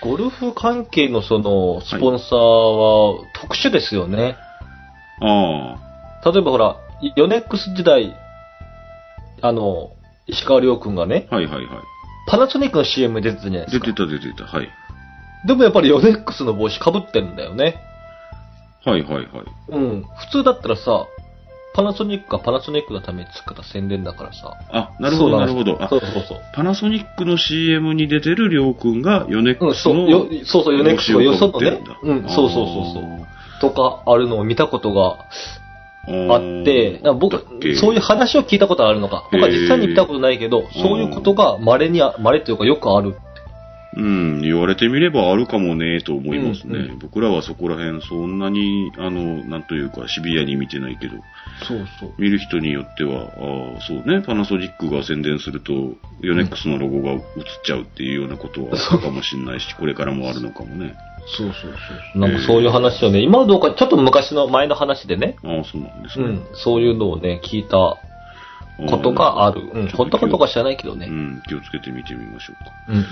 [0.00, 4.36] ゴルフ関係のその、スポンサーは特殊ですよね。
[5.20, 5.76] あ
[6.24, 6.76] 例えばほら、
[7.16, 8.14] ヨネックス時代、
[9.42, 9.90] あの、
[10.26, 11.66] 石川亮君がね、あ、はいはいはい。
[12.28, 13.86] パナソニックの CM 出てたじゃないですか。
[13.86, 14.68] 出てた出てた、はい。
[15.46, 17.76] でもやっぱりヨネックスの帽子被ってるんだよね。
[18.86, 19.26] はいはいはい。
[19.68, 20.04] うん。
[20.30, 21.06] 普通だったらさ、
[21.74, 24.54] パナソニックがパナソニックのために作った宣伝だからさ。
[24.70, 25.76] あ、なるほどなるほど。
[25.82, 26.40] あそうそうそう。
[26.54, 31.82] パナソニックの CM に出てるりょうくんがヨネックスのよそうそう、ヨネックスのよそのね。
[32.02, 33.26] うん、そうそうそうそう。
[33.60, 35.26] とかあるのを見たことが
[36.32, 37.44] あって、僕
[37.78, 39.28] そういう話を聞いたことがあるのか。
[39.32, 43.16] 僕は実際に見たことないけど、そういうことが稀にあ、稀というかよくある。
[43.96, 46.78] うん、言われてみればあるかもね、と思いますね。
[46.78, 51.14] うんう僕らはそこら辺そんなに、あの、なんというかシビアに見てないけど、
[51.66, 52.12] そうそう。
[52.18, 55.72] 見る人によっては、ああ、そうね、パナソニックが宣伝すると、
[56.20, 57.20] ヨネックスのロゴが映っ
[57.64, 60.94] ちゃうっていうようなことはあったかもしれないし、これからもあるのかもね。
[61.38, 61.72] そうそう
[62.14, 62.20] そう。
[62.20, 66.26] なんかそういう話をね、今はどうか、ちょっと昔の前の話でね、ああ、そうなんですね。
[66.26, 67.96] うん、そういうのをね、聞いた
[68.88, 69.62] ことがある。
[69.72, 71.06] うん、本当かどうか知らないけどね。
[71.06, 72.70] うん、気をつけて見てみましょうか。
[72.88, 73.04] うんうん。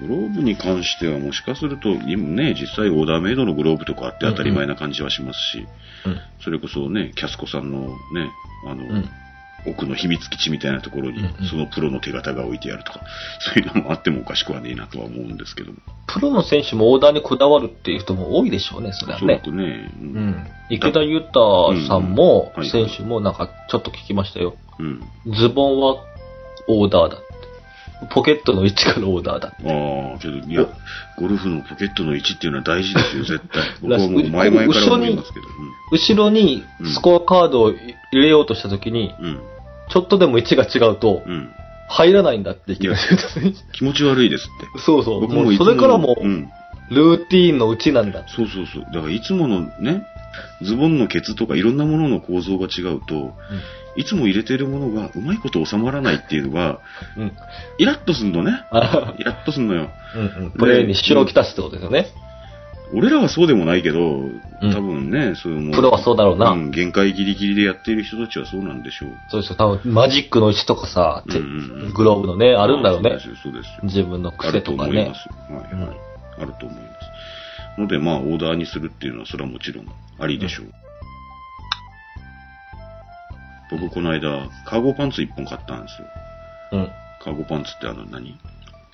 [0.00, 5.66] グローブに関してはもしかすると、今ね、実際オーダーメイドのグローブとかあって当たり前な感じはしますし、
[6.06, 6.20] うん。
[6.42, 8.30] それこそね、キャスコさんのね、
[8.66, 9.08] あの、うん。
[9.68, 13.00] 奥の秘密基地みたいなところにうんうん、そのプロの手形が置いてあるとか、
[13.40, 15.78] そういうのもあってもおかしくはねえなとは思うんですけども。
[16.06, 19.24] プロの選手もオーダーにこだわるっていう人も多いでしょうね、それはね。
[19.24, 19.90] おそらくね。
[20.00, 20.46] ううんん。
[20.70, 24.54] 池田裕太さんも選手もなんかちょっと聞きましたよ。
[24.78, 25.02] うん。
[25.32, 25.96] ズボンは
[26.68, 27.18] オーダーだ。
[28.10, 29.62] ポケットの位置からオーダーだって。
[29.64, 30.66] ああ、けど、いや、
[31.18, 33.62] ゴルフのポケットの位置っていうのは大事ですよ、絶対。
[33.80, 35.46] 僕はもう前々から思いますけど。
[35.92, 37.78] 後ろにスコアカードを入
[38.12, 39.40] れようとした時に、うん。
[39.88, 41.32] ちょっとでも位置が違うとう、ん。
[41.32, 41.50] うん。
[41.88, 43.58] 入らないんだって池田裕太選手。
[43.72, 44.80] 気持ち悪いですって。
[44.80, 45.20] そうそう。
[45.20, 46.48] 僕もいつもれからもう、ん。
[46.90, 48.24] ルーティーンのうちなんだ。
[48.28, 48.84] そうそうそう。
[48.92, 50.04] だからいつものね、
[50.62, 53.34] ズボンのケツとかいろんなものの構造が違うと、
[53.96, 56.80] いつも入れてるものがうまいこと収まらないっていうのが、
[57.16, 57.32] うん。
[57.78, 58.52] イラッとすんのね。
[58.70, 59.90] あイラッとすんのよ。
[60.14, 60.50] うんうん。
[60.52, 62.08] プレーに支障をきたすってことですよね。
[62.94, 63.98] 俺らはそうでもないけど、
[64.60, 66.50] 多分ね、そういうもプロはそうだろうな。
[66.50, 69.10] うん、限界ギリギリでやっている人たちはそうなんでしょう。
[69.30, 69.56] そうですよ。
[69.56, 73.20] 多分、マジックの位置とかさ、てうんうんうんグローブのね、あるんだろうねそうで。
[73.20, 73.80] すよ、そうですよ。
[73.82, 75.14] 自分のあ癖るととかね思いま。
[75.14, 75.34] すよ。
[75.56, 75.96] はい、はい。
[76.38, 76.88] あると思いま
[77.76, 77.80] す。
[77.80, 79.86] ので、まあ、オーダーにするっていうのは、それはもちろん
[80.18, 80.85] ありでしょう。
[83.70, 86.08] 僕、この間、カーゴパンツ1本買ったんですよ。
[86.72, 86.90] うん。
[87.22, 88.38] カーゴパンツってあの何、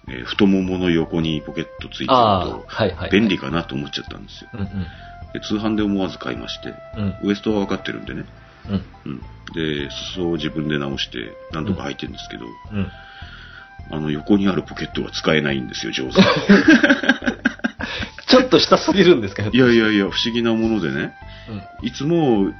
[0.08, 2.12] えー太ももの横にポケットついてると、、
[2.66, 3.10] はいはい。
[3.10, 4.50] 便利かなと思っちゃったんですよ。
[4.54, 4.86] うんうん。
[5.32, 7.28] で通販で思わず買いまして、うん。
[7.28, 8.24] ウエストは分かってるんでね。
[8.68, 8.84] うん。
[9.06, 9.20] うん。
[9.54, 11.18] で、裾を自分で直して
[11.52, 12.90] 何度か履いてるんですけど、うん。
[13.90, 16.26] あの横にあるポケットが使えないんですよ、上手に。
[18.28, 21.12] ちょっと下すぎるんですかいやいやいや、不思議なものでね、
[21.82, 21.86] うん。
[21.86, 22.52] いつも、あ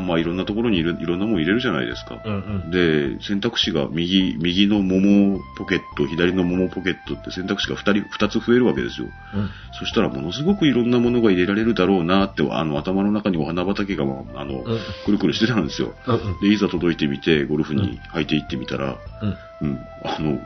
[0.00, 2.20] まあいろんなところにいるいろんなもん入れるじゃないですか。
[2.24, 2.36] うんう
[2.68, 2.70] ん。
[2.70, 9.08] で、選択肢が右、右のももポケット、左のももポケットって選択肢が2人、二つ増えるわけですよ。
[9.34, 9.50] うん。
[9.78, 15.92] そしたらものすごくいろんなものが入れられるだろうなって、あの頭の中にお花畑が、あの、うんくるくるしてたんですよ。
[16.06, 16.40] うんうん。
[16.40, 19.68] で、いざ届いてみて、ゴルフに履いていってみたら、うん。
[19.68, 20.40] うん、あの、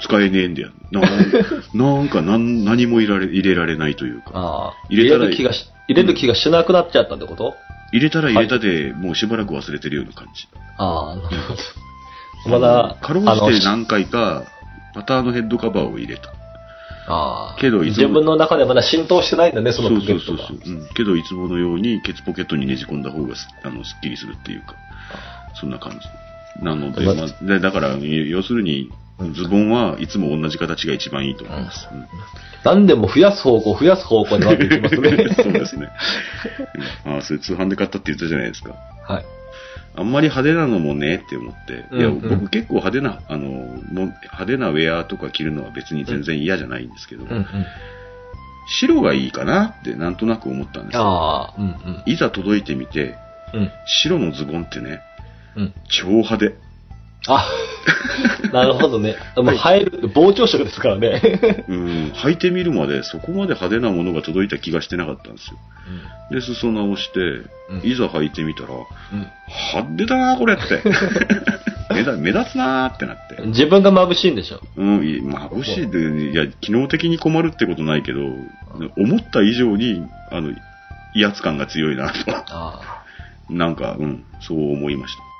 [0.00, 0.70] 使えねえんだよ。
[0.90, 1.00] な
[1.74, 4.74] なんか何何も入れられ入れられないというか。
[4.90, 7.54] 入れたら入れる気がし、入れる気がしなくなっちゃったってこと？
[7.92, 10.48] 入れたら入れたで、もうしばらく忘れてるような感じ。
[10.78, 12.58] ああ、なるほど。
[12.58, 14.44] まだ、かろうじて何回か、
[14.94, 16.30] パターのヘッドカバーを入れた。
[17.06, 17.60] ああ。
[17.60, 20.38] けどいつも自分の中でまだ浸透してないんだね、そのポケットが。
[20.38, 20.88] そうそうそうそう、うん。
[20.94, 24.74] けど、いつものように、ケツポケットにねじ込んだ方がすあのすっきりするっていうか、
[25.54, 25.98] そんな感じ。
[26.62, 28.90] なので、ままあ、でだから、要するに、
[29.32, 31.88] ズボンはいつも同じ形が一番いいと思います。
[31.92, 32.06] うん
[32.64, 35.28] 何でも増やす方向、増やす方向になっていきますね。
[35.36, 35.90] そうですね。
[37.04, 38.74] うんあそれ通販で買ったって言ったじゃないですか。
[39.06, 39.24] はい。
[39.96, 41.84] あんまり派手なのもねって思って。
[41.94, 43.48] いや、うんうん僕結構派手な、あの、
[43.92, 47.46] 派手なウェアとか着るのは別に全然嫌じゃないんですけど、うんうん。
[48.66, 51.02] 白がいいかなってなんとなく思ったんですよ。
[51.02, 52.02] ああ、うんうん。
[52.06, 53.16] いざ届いてみて、
[53.52, 53.70] うん。
[53.84, 55.00] 白のズボンってね、
[55.56, 55.74] うん。
[55.88, 56.54] 超派手。
[57.26, 57.48] あ、
[58.52, 59.16] なるほどね。
[59.34, 61.20] でも、入るって膨張色ですからね。
[61.68, 65.56] うん、履いてみるまでそこまで派手なものが届いた気がしてなかったんですよ。
[66.30, 69.26] で、裾直して、うんいざ履いてみたら、うん
[69.72, 70.82] 派手だなこれって。
[71.90, 73.42] 目立目立つなーってなって。
[73.46, 74.60] 自分が眩しいんでしょ。
[74.76, 78.20] うん、い眩しいで、いや、機能的に困るってことないけど、
[78.96, 80.52] 思った以上に、あの、
[81.14, 82.14] 威圧感が強いなと。
[82.26, 82.80] あ
[83.50, 85.33] なんか、うん、そう思いました。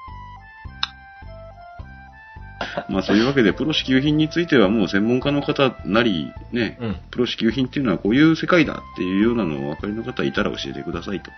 [2.88, 6.84] まあそういうわけで、プロ支給品についてはもう専門家の方なり、ね、あ。
[6.84, 6.96] うん。
[7.10, 11.30] プロ支給品っていうのはこういう世界だっていうようなのをお分かりの方いたら教えてくださいと。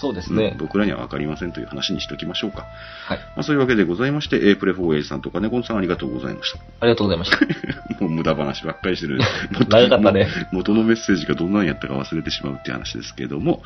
[0.00, 0.58] そうですねうん。
[0.58, 2.66] 僕らには分かりませんという話にしておきましょうか。
[3.06, 3.18] はい。
[3.18, 6.58] まあそういうわけでございまして、A プレフォーエイジさんとかネコンさんありがとうございました。
[6.80, 7.38] ありがとうございました。
[8.00, 9.20] もう無駄話ばっかりしてる。
[9.68, 13.62] 長かったね元のメッセージがどんなんやったか忘れてしまうっていう話ですけども。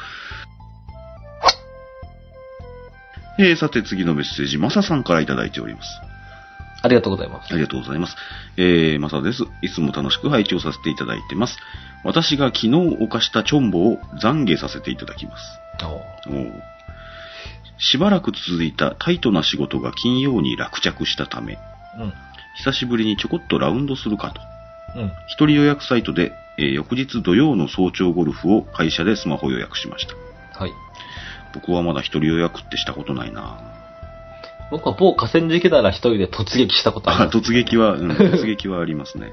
[3.39, 6.06] えー、さて次のメッセージ、マサさんからいただいております。
[6.87, 7.53] ありがとうございます。
[7.53, 8.17] ありがとうございます。
[8.57, 9.43] えー、マサです。
[9.61, 11.59] いつも楽しく拝聴させていただいてます。
[12.05, 15.45] 私が昨日犯したチョンボを懺悔させていただきます。
[15.85, 16.53] おおう
[17.79, 21.59] しばらく続いたタイトな仕事が金曜に落着したため、
[21.99, 22.13] うん。
[22.57, 24.33] 久しぶりにちょこっとラウンドするか
[24.95, 25.01] と。
[25.01, 25.13] うん。
[25.27, 30.15] 一人予約サイトで、えー翌日土曜の早朝ゴルフを会社でスマホ予約しました。
[30.59, 30.73] はい。
[31.53, 33.76] 僕はまだ一人予約ってしたことないな
[34.71, 37.39] 僕は某河川敷なら一人で突撃したことああ、ります。
[37.39, 39.33] 突撃は、うん、 突撃はありますね。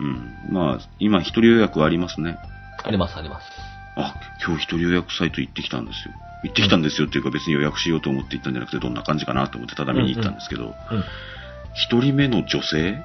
[0.00, 0.04] う
[0.52, 0.54] ん。
[0.54, 2.36] まあ、今一人予約ありますね。
[2.82, 3.46] あります、あります。
[3.96, 6.14] あ、今日一人予約サイト行ってきたんですよ。
[6.42, 11.04] 行ってきたんですよっていうか別に予約しようと思って行ったんじゃなくてどんな感じかなと思ってただ見に行ったんですけど、うん。
[11.74, 12.98] 一、人目の女性？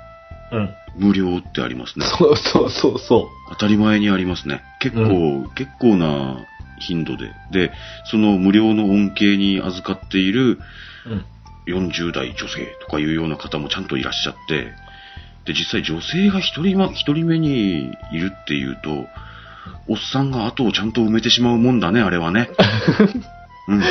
[0.51, 0.69] うん。
[0.97, 2.05] 無料ってありますね。
[2.05, 4.63] そうそうそうそ当たり前にありますね。
[4.79, 6.38] 結構、う結構な
[6.79, 7.31] 頻度で。
[7.51, 7.71] で、
[8.05, 10.60] その無料の恩恵に預かっている、
[11.05, 11.10] う。
[11.10, 11.25] うん。
[11.67, 14.73] 40代女性とかいうような方もちゃんといらっしゃって、
[15.45, 19.08] で、実際女性が一人ま、一人目にいるっていうと、
[19.88, 22.49] おっさんが後をちゃんと埋めてしまうもんだね、あれはね。
[23.67, 23.82] うん。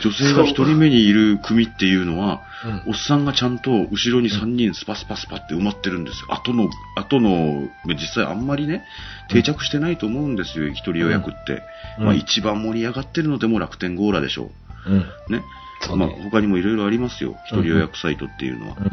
[0.00, 2.40] 女性が一人目にいる組っていうのは、
[2.86, 6.26] おっさんがちゃんと後ろに3人スパスパスパって埋まってるんですよ。
[6.30, 8.84] 後の、後の、実際あんまりね、
[9.28, 11.52] 定着してないと思うんですよ、一人予約って。
[11.52, 14.52] うんまあ一番盛り上がってるのでも楽天ゴーラでしょ
[14.86, 14.94] う
[15.90, 15.94] ん。
[15.94, 15.96] う。
[15.96, 16.06] ね。
[16.06, 16.30] まあ。
[16.30, 18.76] 他にもいろいろありますよ、一人予約サイトっていうのは。
[18.78, 18.88] うん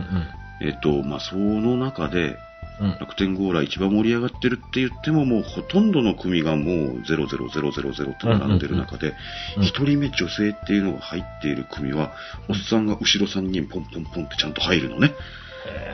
[0.62, 2.38] えっと、まあその中で、
[2.80, 2.88] うん。
[2.88, 2.98] うん。
[3.00, 9.14] 楽天ゴーラ一番盛り上がってるって言っても、もうほとんどの組がもう00000って並んでる中で、
[9.58, 12.14] うん一人目女性っていうのが入っている組は、
[12.50, 15.14] おっさんが後ろ3人ポンポンポンってちゃんと入るのね。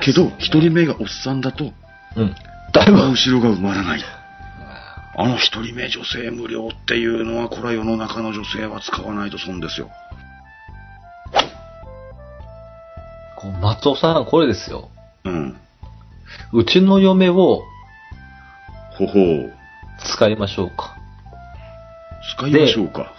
[0.01, 1.71] けど、一人目がおっさんだと、
[2.15, 2.35] うん。
[2.73, 4.01] だいぶ、後ろが埋まらない。
[5.17, 9.89] あの一人目女性無料っていうのは、これは世の中の女性は使わないと損ですよ。
[13.61, 14.89] 松尾さん、これですよ。
[15.25, 15.57] うん。
[16.53, 17.63] うちの嫁を
[18.97, 19.53] ほほう。
[20.13, 20.97] 使いましょうか。
[22.37, 23.13] 使いましょうか。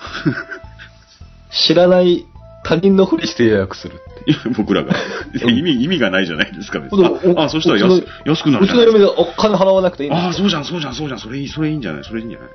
[1.66, 2.24] 知らない
[2.64, 4.48] 他人のふりして予約するって。
[4.56, 4.94] 僕らが。
[5.34, 7.04] 意味、意味がないじゃないですか、別に。
[7.36, 8.98] あ、あそしたら安安くなるうちのじゃないですか。
[8.98, 11.20] 嫁がお金払わなくていいんですああ、そうじゃん、そうじゃん、そうじゃん。
[11.20, 12.04] それいい、それいいんじゃない？
[12.04, 12.48] それいいんじゃない？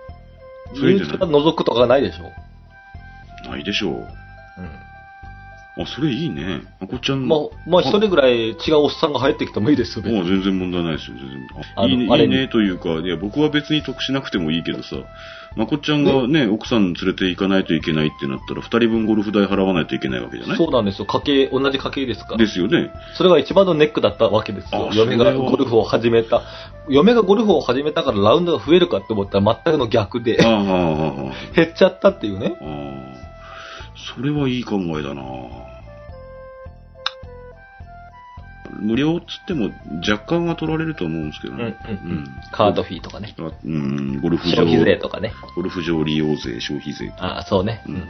[0.76, 1.30] それいいんじゃない？
[1.30, 3.50] 覗くとかないでしょ？
[3.50, 3.94] ないでしょう。
[3.94, 4.08] うん。
[5.80, 6.62] あ、それいいね。
[6.80, 7.28] まこっちゃん。
[7.28, 10.30] まあ、まあ一人ぐらい違うおっさんが入ってきてもいいですよ、別もうに。
[10.30, 11.48] 全然問題ないですよ、全然。
[11.76, 14.96] あいいね、いいねというか、いや、僕は別に得しなくてもいいけどさ、
[15.56, 20.58] まこっちゃんがね、奥さん連れて行かないといけないってなったら、二人分ゴルフ代払わないといけないわけじゃない？
[20.58, 21.06] そうなんですよ。
[21.06, 22.32] 家計、同じ家計ですか？
[22.34, 22.38] ら。
[22.38, 22.92] ですよね。
[23.16, 24.96] それが一番のネックだったわけですよあ。
[24.96, 26.44] 嫁がゴルフを始めた。
[26.90, 32.56] 嫁がゴルフを始めたからラウンドが増えるかって思ったら全くの逆で減っちゃったっていうね。
[32.62, 33.37] あ。
[34.16, 35.24] それはいい考えだな
[38.80, 39.72] 無料っつっても
[40.08, 41.74] 若干は取られると思うんですけどうんうんうね。
[42.22, 42.26] ん。
[42.52, 43.34] カードフィーとかね。
[43.40, 44.58] あうん、ゴルフ場。
[44.58, 45.34] 消費税とかね。
[45.56, 47.12] ゴルフ場利用税、消費税。
[47.18, 47.82] ああ、そうね。
[47.88, 48.04] ううんん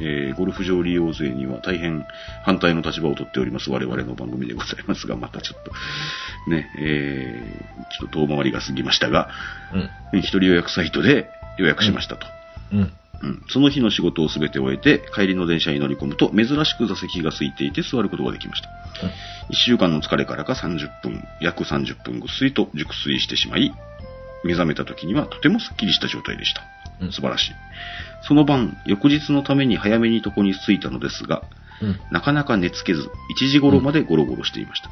[0.00, 2.04] えーゴルフ場利用税には大変
[2.44, 9.28] 反対の立場を取っております我々の番組でございますが、またちょっと、ね、えーちょっと遠回りが過ぎましたが、
[10.12, 10.18] うん。
[10.18, 12.26] 一人予約サイトで予約しましたと。
[12.72, 12.92] うん。
[13.24, 13.28] うん。
[13.28, 18.68] うんその日の仕事をすべて終えて、帰りの電車に乗り込むと、珍しく座席が空いていて座ることができました。
[19.50, 23.74] 一週間の疲れからか30分、約30分ぐっすりと熟睡してしまい、
[24.44, 26.62] 目覚めた時にはとてもスッキリした状態でした。
[27.00, 27.52] うん素晴らしい。
[28.22, 31.42] その晩、翌日のために早めに床に着いたのですが、
[31.82, 32.00] うん。
[32.10, 34.90] なかなか寝つけず、1時頃までゴロゴロしていました。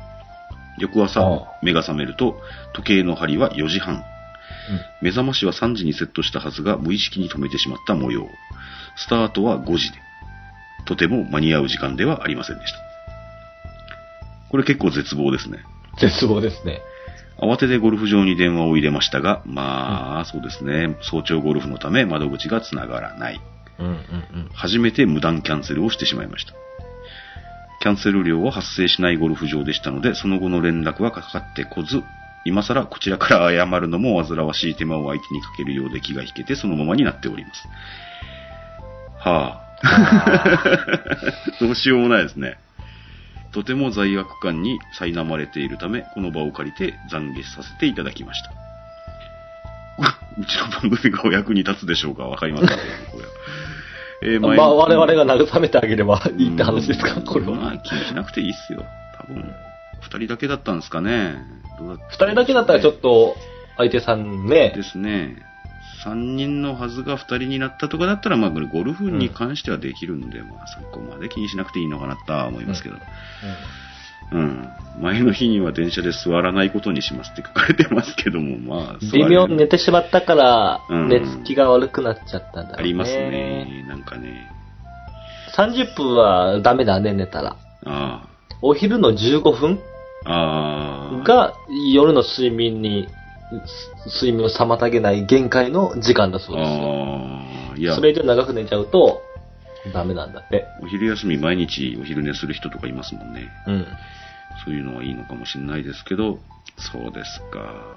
[0.79, 1.21] 翌朝
[1.63, 2.41] 目が覚めると、
[2.75, 4.03] 時計の針は4時半。
[5.01, 8.27] 目覚ましは3時にセットしたはずが無意識に止めてしまった模様。
[8.97, 9.99] スタートは5時で。
[10.85, 12.79] とても間に合う時間ではありませんでした。
[14.51, 15.65] これ結構絶望ですね。
[15.99, 16.81] 絶望ですね。
[17.39, 20.97] 慌ててゴルフ場に電話を入れましたが、まあ、そうですね。
[21.03, 23.41] 早朝ゴルフのため窓口が繋がらない。
[23.79, 26.53] うんうん初めて無断キャンセルをしてしまいました。
[27.81, 32.03] キャンセル料は発生しないゴルフ場でしたので、その後の連絡はかかってこず、
[32.45, 37.69] 今更こちらから謝るのも煩わしい手間を相手にかけるようで気が引けてそのままになっております。
[39.19, 39.63] はあ。
[41.61, 42.59] どうしようもないですね。
[43.53, 48.53] とても罪悪感に苛まれているため、この場を借りて懺悔させていただきました。
[50.39, 52.81] うちの番組がお役に立つでしょうかわかりませんけど、
[53.13, 53.29] これは。
[54.25, 54.57] えーうん。
[54.57, 57.55] まあ、我々が慰めてあげればいいって話ですか、これは。
[57.55, 58.85] まあ、気にしなくていいっすよ。
[59.19, 59.53] 多分。
[60.03, 61.37] 二人だけだったんですかね。
[61.79, 63.37] どうだ二人だけだったらちょっと、
[63.77, 65.37] 相手さんねで、すね。
[66.05, 72.97] 三人のはずが二人になったとかだったら、まあ、ゴルフに関してはできるんで、まあ、そこまで気にしなくていいのかなとは思いますけど。
[74.33, 74.69] うん。
[75.01, 82.75] 前の日には電車で座らないことにしますって書かれてますけども、まあ、微妙に寝てしまったからうん、寝つきが悪くなっちゃったんだろうね。
[82.79, 83.85] ありますね。
[83.89, 84.51] なんかね。
[85.57, 87.57] 30分はダメだね、寝たら。
[87.85, 88.27] あ
[88.63, 89.79] お昼の15分あ。
[89.79, 89.92] ああ。
[90.25, 91.55] が
[91.95, 93.09] 夜の睡眠に、
[94.09, 97.75] す睡眠を妨げない限界の時間だそうですあ。
[97.77, 99.23] いやそ、れ以上長く寝ちゃうと、
[99.93, 100.67] ダメなんだって。
[100.83, 103.49] お昼休み毎日お昼寝する人とかいますもんね。
[103.67, 103.87] うん。
[104.65, 106.39] そういうのはいいのかもしれないですけど、
[106.77, 107.97] そうですか。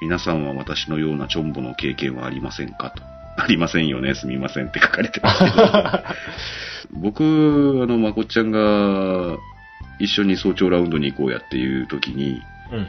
[0.00, 2.90] 皆さんは私のようなチョンボの経験はありませんか？
[2.90, 3.02] と。
[3.36, 5.54] ありませんよね、すみませんって書かれてますけど。
[7.02, 7.24] 僕、
[7.82, 9.38] あの、まこっちゃんが
[9.98, 12.42] 一緒に早朝ラウンドに行こうやっていう時に、
[12.72, 12.86] うん。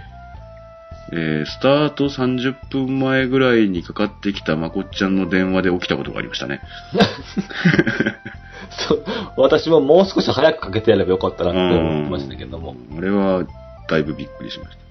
[1.11, 6.61] えースタート30分前ぐらいにかかってきたまこっちゃんの電話で起きたことがありましたね。
[8.87, 9.05] そう、
[9.37, 12.75] 私ももう少し早くかけてやればよかったなって思ってましたけども。
[12.97, 13.43] あれは、
[13.87, 14.85] だいぶびっくりしました。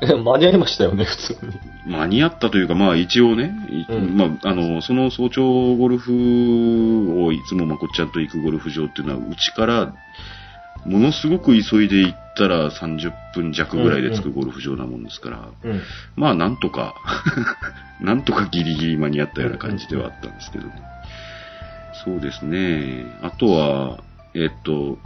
[0.16, 1.38] 間に合いましたよね、普通
[1.86, 1.92] に。
[1.92, 9.94] 間に合ったというか、まあ一応ね、いうんまあ、あの、その早朝ゴルフをいつもまこっちゃんと行くゴルフ場っていうのは、うちから、
[10.88, 15.82] ものすごく急いで行ったら30分弱ぐらいで着くゴルフ場なもんですから、うん。
[16.16, 16.94] まあなんとか、
[18.00, 20.72] なんとかギリギリ間に合ったような感じではあったんですけどね。
[22.04, 23.04] そうですね。
[23.22, 23.98] あとは、
[24.34, 24.98] えっと、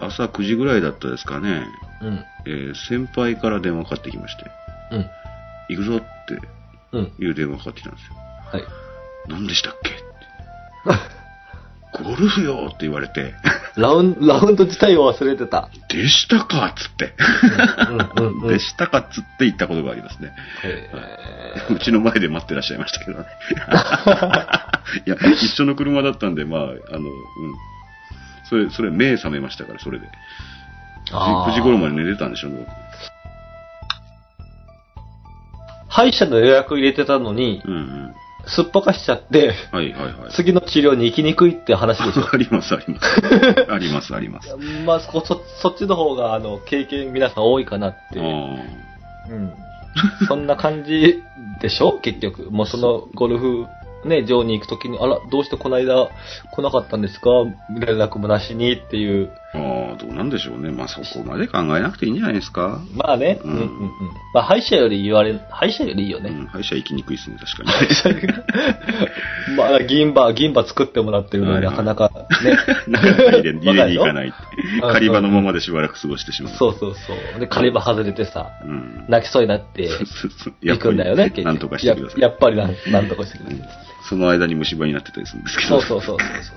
[0.00, 1.66] 朝9時ぐらいだったですかね、
[2.00, 2.24] うん。
[2.46, 4.44] えー先輩から電話かかってきまして、
[4.92, 5.06] うん。
[5.68, 6.48] 行くぞって
[6.92, 7.12] うん。
[7.18, 8.14] いう電話かかってきたんですよ。
[8.52, 8.64] はい。
[9.28, 10.00] 何でしたっけって
[11.92, 13.34] ゴルフよって言われて、
[13.76, 15.70] ラウンラウンド自体を忘れてた。
[15.88, 16.66] でしたか？
[16.66, 17.12] っつって。
[18.48, 18.98] でしたか？
[18.98, 20.32] っつって言ったことがありますね。
[20.62, 20.88] へ
[21.74, 23.26] うちの前で待ってらっしゃいましたけどね。
[25.06, 26.80] いや、一緒の車だったんで、まあ、あの、うん。
[28.44, 30.06] それ、それ、目覚めましたから、それで。
[31.12, 32.66] あー9時頃まで寝てたんでしょうね。
[35.88, 38.14] 歯医者の予約入れてたのに、うんうん。
[38.54, 40.32] すっぽかしちゃって、はいはいはい。
[40.32, 42.28] 次の治療に行きにくいって話でしょ。
[42.32, 43.22] あります、あります。
[43.72, 44.52] あります、あります。
[44.52, 48.20] あまあ、そ、そそっちの方が、あの、経験皆さん多いかなって。
[48.20, 49.52] あうん。
[50.28, 51.22] そんな感じ
[51.60, 51.98] でしょ？
[52.00, 52.50] 結局。
[52.50, 53.66] もうそのゴルフ、
[54.04, 56.08] ね、場に行くときに、あら、どうしてこの間
[56.52, 57.28] 来なかったんですか？
[57.70, 59.30] 連絡もなしにっていう。
[59.52, 60.70] ああ、どうなんでしょうね。
[60.70, 62.80] まあそこまで考えなくていいんじゃないですか。
[62.94, 63.90] まあね、ううんん、うんうん
[64.32, 66.30] まあ、歯医者より言われ、歯医者よりいいよね。
[66.30, 69.56] うん、歯医者行きにくいですね、確かに。
[69.58, 72.12] まあ、銀歯、銀歯作ってもらってるのになかなか
[72.44, 72.56] ね。
[72.86, 74.32] なかなか入れ入れ に行かないっ
[74.80, 76.54] 狩り場のままでしばらく過ごしてしまう。
[76.54, 77.40] そうそうそう。
[77.40, 79.04] で、狩り場外れてさ、うん。
[79.08, 79.88] 泣きそうになって
[80.62, 82.20] 行くんだよね、結局なんとかしてください。
[82.20, 83.89] ややっぱりなんなんとかしてください。
[84.10, 85.80] その間に虫歯になってたりするんですけど。
[85.80, 86.56] そうそうそうそうそう。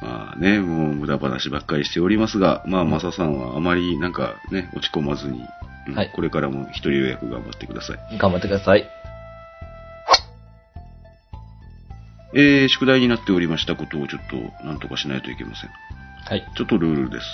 [0.00, 5.44] まあね、もう無駄話ばっかりしておりますが、まあ、マサさんはあまりなんかね、落ち込まずに、
[5.86, 8.18] うんはいこれからも一人予約頑張ってください。
[8.18, 8.88] 頑張ってください。
[12.34, 15.70] えー、宿題になっておりましたことをちょっとなんとかしないといけません。
[16.24, 16.46] はい。
[16.56, 17.26] ちょっとルールです。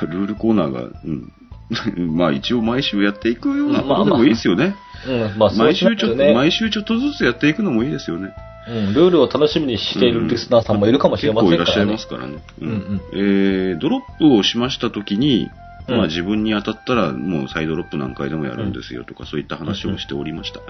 [0.06, 1.32] ルールコーナーが、うん。
[1.96, 4.74] まあ一応毎週やっていくようなことでもいいですよね。
[5.06, 6.34] うん、まあ、そう毎週ちょっと。
[6.34, 8.30] 毎週ちょっとずつやっていくのもいいですよね。
[8.66, 11.64] うん、ルールを楽しみにしているリスナーさんもいるかもしれませんからね。
[11.66, 12.42] 結構いらっしゃいますからね。
[12.60, 20.60] うんうんえー、ドロップをしましたときに、うんまあ自分に当たったらもうサイドロップ何回でもやるんですよとかそういった話をしておりました。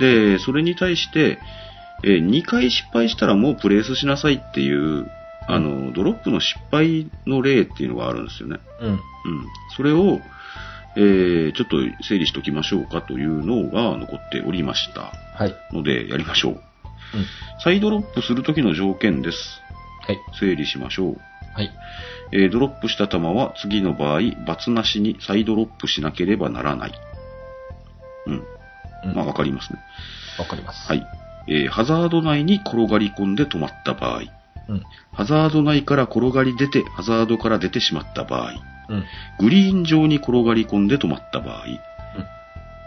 [0.00, 1.38] で、それに対して、
[2.04, 5.10] えー2回失敗したらもうプレースしなさいっていう、
[5.54, 8.58] あの、ドロップの失敗の例っていうのがあるんですよね。
[8.80, 8.90] うん。
[8.90, 8.98] うん。
[9.76, 10.20] それを、
[10.96, 15.54] えー、ちょっと整理しておきましょうかというのが残っておりましたはい。
[15.72, 16.52] ので、やりましょう。
[16.52, 16.60] うん。
[17.62, 19.38] サイドロップするときの条件です。
[20.06, 20.18] はい。
[20.38, 21.16] 整理しましょう。
[21.54, 21.70] はい。
[22.32, 26.92] えードロップした球は次の場合、罰なしにサイドロップしなければならない。
[28.26, 28.34] うん。
[29.04, 29.78] うんまあ、わかりますね。
[30.38, 30.86] わかります。
[30.88, 31.06] はい。
[31.48, 34.22] えーハザード内に転がり込んで止まった場合。
[34.68, 34.82] うん。
[35.12, 38.52] ハザード内から転がり出て、ハザードから出てしまった場合。
[38.88, 39.04] うん。
[39.38, 41.64] グリーン上に転がり込んで止まった場合。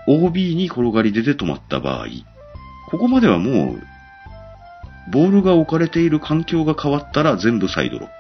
[0.08, 2.08] OB に転がり出て止まった場合。
[2.90, 3.82] ここまではもう、
[5.12, 8.14] ボールが置かれている環境が変わったら全部サイドロップ。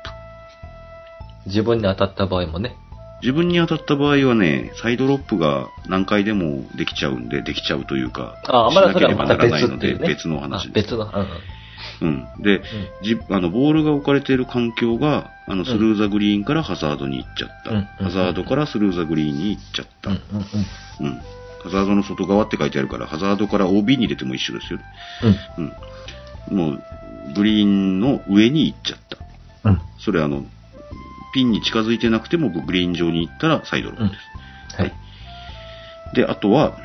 [1.47, 2.75] 自分に当たった場合もね。
[3.21, 10.83] 自分に当たった場合はね、サイドロップが何回でもできちゃうんで、できちゃうというか、あまだそれはまたらないので、別の話あです。
[10.91, 11.27] 別の、うん
[12.01, 12.27] うん。
[12.37, 12.43] うん。
[12.43, 12.61] で、
[13.01, 17.71] じあの、ボールが置かれている環境が、あの、スルーザグリーンからハザードに行っちゃった。
[17.71, 20.11] うんハザードからスルーザグリーンに行っちゃった。
[20.11, 21.11] ううんん。
[21.11, 21.21] うん
[21.63, 24.79] ハザードの外側って書いてあるから、ハザードから OB に入れても一緒ですよ。
[25.57, 26.51] うん。
[26.51, 26.57] うん。
[26.57, 26.83] もう、
[27.33, 29.69] グリーンの上に行っちゃった。
[29.69, 29.81] うん。
[29.99, 30.45] それあの、
[31.33, 34.19] ピンに近づいてなくてもグリーン上に行ったらサイドロップで
[34.75, 34.81] す。
[34.81, 34.93] はい。
[36.15, 36.77] で、あとは、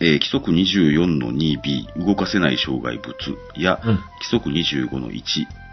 [0.00, 3.14] えー規則24の 2b、動かせない障害物。
[3.56, 3.94] や、うん。
[3.94, 5.22] 規則25の1、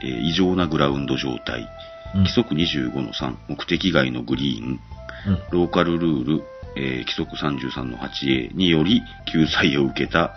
[0.03, 1.67] えー異常なグラウンド状態、
[2.15, 2.19] うん。
[2.21, 4.79] 規則25の3、目的外のグリーン、
[5.27, 5.39] うん。
[5.51, 6.43] ローカルルール、
[6.75, 9.01] えー規則33の 8a により
[9.31, 10.33] 救済を受けた、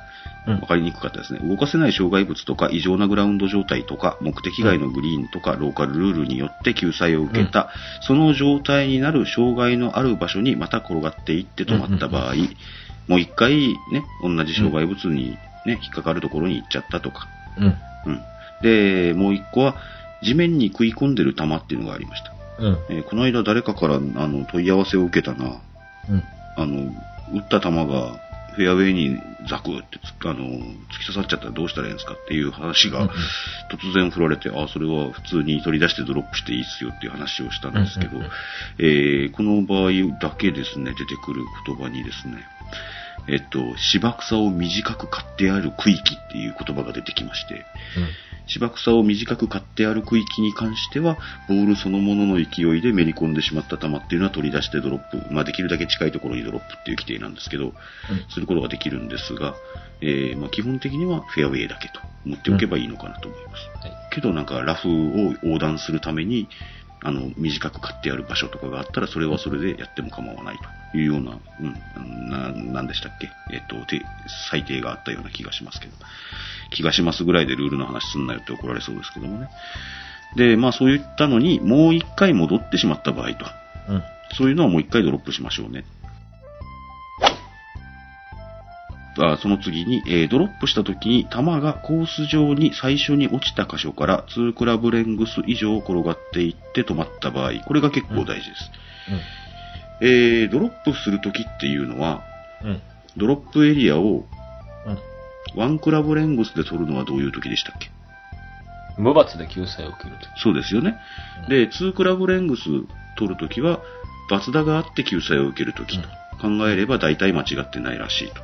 [0.46, 0.60] うん。
[0.60, 1.40] わかりにくかったですね。
[1.40, 7.70] 動かせない障害物とか異常なグラウンド状態とか目的外のグリーンとかローカルルールによって救済を受けた、
[8.02, 12.34] その状態になる障害のある場所にまた転がっていって止まった場合、
[13.08, 15.36] もう一回ね、同じ障害物に
[15.66, 17.28] ね、引っかかるところに行っちゃったとか。
[17.58, 17.64] うん。
[18.06, 18.22] うん。
[18.62, 19.76] で、もう一個は
[20.22, 22.32] 地面に食い込んでる球っていうのがありました。
[22.58, 22.78] うん。
[22.88, 25.60] えーこの間誰かからあの問い合わせを受けたな。
[26.08, 26.22] うん。
[26.56, 26.92] あの、
[27.32, 28.20] 打った球が
[28.56, 33.08] フェアウェイにザクってつあの突き刺さっちゃったらどうしたらいいんですかっていう話が
[33.70, 38.20] 突然振られて、あ、それは普通に取り出してドロップしていいっすよっていう話をしたんですけど、
[38.78, 42.36] えーこの場合だけですね、出てくる言葉にですね、
[43.28, 47.64] えっと、芝草を短く刈ってある区域っていう言葉が出てきまして、
[48.46, 51.16] 芝草を短く刈ってある区域に関しては、
[51.48, 57.72] ボールそのものの勢いでめり込んでしまった球っていうのは取り出してドロップ、まあできるだけ近いところにドロップっていう規定なんですけど、
[58.28, 59.54] することができるんですが、
[60.00, 63.88] えーまあ基本的にはフェアウェイだけと思っておけばいいのかなと思います。
[63.88, 64.14] はい。
[64.14, 66.48] けどなんかラフを横断するために、
[67.04, 70.58] あの、短く刈ってある場所とかがあったら、それはそれでやっても構わない
[70.92, 73.30] というような、うん、な、なんでしたっけ？
[73.52, 74.02] えっと、て
[74.50, 75.92] 裁定があったような気がしますけど。
[76.70, 79.48] 気がしますぐらいでルールの話すんなよって怒られそうですけどもね。
[80.34, 83.44] で、まあそういったのに、もう一回戻ってしまった場合と。
[83.90, 84.02] うん。
[84.32, 85.84] そういうのはもう一回ドロップしましょうね。
[89.18, 98.70] あその次に、えードロップした時に球がコース上に最初に落ちた箇所から2クラブレングス以上転がっていって止まった場合、これが結構大事です。
[100.00, 102.22] えードロップする時っていうのは、
[102.62, 102.70] うん。
[102.70, 102.82] うん。
[103.16, 104.24] ドロップエリアを
[104.86, 105.62] うん。
[105.62, 107.90] 1クラブレングスで取るのはどういう時でしたっけ？
[108.98, 110.96] 無罰で救済を受けるとそうですよね。
[111.44, 112.62] うんで、2クラブレングス
[113.16, 113.80] 取るときは、
[114.30, 116.08] 罰打があって救済を受けるときと
[116.40, 118.40] 考えれば大体間違ってないらしいと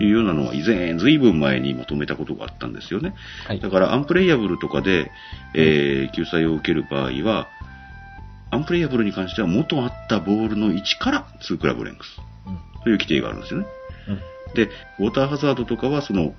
[0.00, 3.14] いうようなのは以前、ずいぶん前にまとめたことがあったんですよね。
[3.46, 3.60] はい。
[3.60, 5.10] だからアンプレイヤブルとかで、
[5.54, 7.48] えー救済を受ける場合は、
[8.50, 12.82] アンプレイヤブルに関しては元あったボールの位置から2クラブレングスうん。
[12.82, 13.66] という規定があるんですよね。
[14.08, 14.54] うん。
[14.54, 16.34] で、ウォーターハザードとかは、その、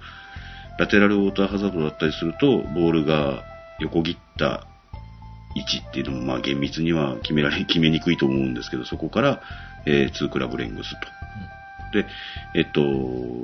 [0.78, 3.44] ラテラルウォーターハザードだったりすると、ボールが
[3.80, 4.68] 横切った
[5.56, 9.42] 位置っていうのも、まあ厳密には決められ、決めにくいと思うんですけど、そこから、
[9.86, 11.25] えー、2クラブレングスと。
[11.92, 12.06] で、
[12.56, 12.82] えっと、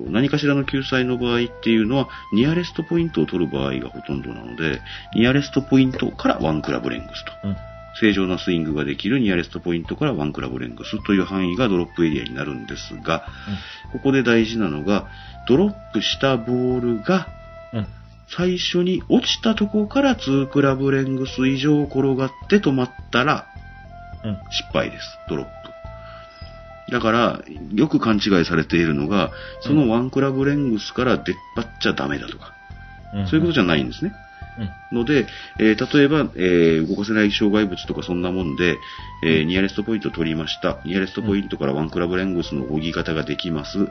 [0.09, 4.81] 何かしらの救済の場合っていうのは、ニアレストポイントを取る場合がほとんどなので、
[5.15, 7.31] ニアレストポイントから1クラブレングスと。
[7.43, 7.57] うん。
[7.99, 13.25] 正常なスイングができるニアレストポイントから1クラブレングスという範囲がドロップエリアになるんですが、
[13.91, 15.07] ここで大事なのが、
[15.47, 17.27] ドロップしたボールが
[17.73, 17.87] うん。
[18.27, 23.45] 最初に落ちたとこから2クラブレングス以上転がって止まったら
[24.23, 24.37] うん。
[24.51, 25.61] 失敗です、ドロップ。
[26.91, 27.41] だから、
[27.73, 29.31] よく勘違いされているのが、
[29.61, 32.53] その1クラブレングスから出っ張っちゃダメだとか、
[33.13, 33.27] うん。
[33.27, 33.67] そういうことじゃん。
[33.67, 34.13] ないんですね。
[34.91, 34.97] うん。
[34.99, 35.27] ので、
[35.59, 38.77] えー例えば、えー動かせない障害物とかそんなもんで、
[39.23, 40.79] えーニアレストポイントを取りました。
[40.85, 43.87] ニアレストポイントからワンクラブレングスの扇形ができます。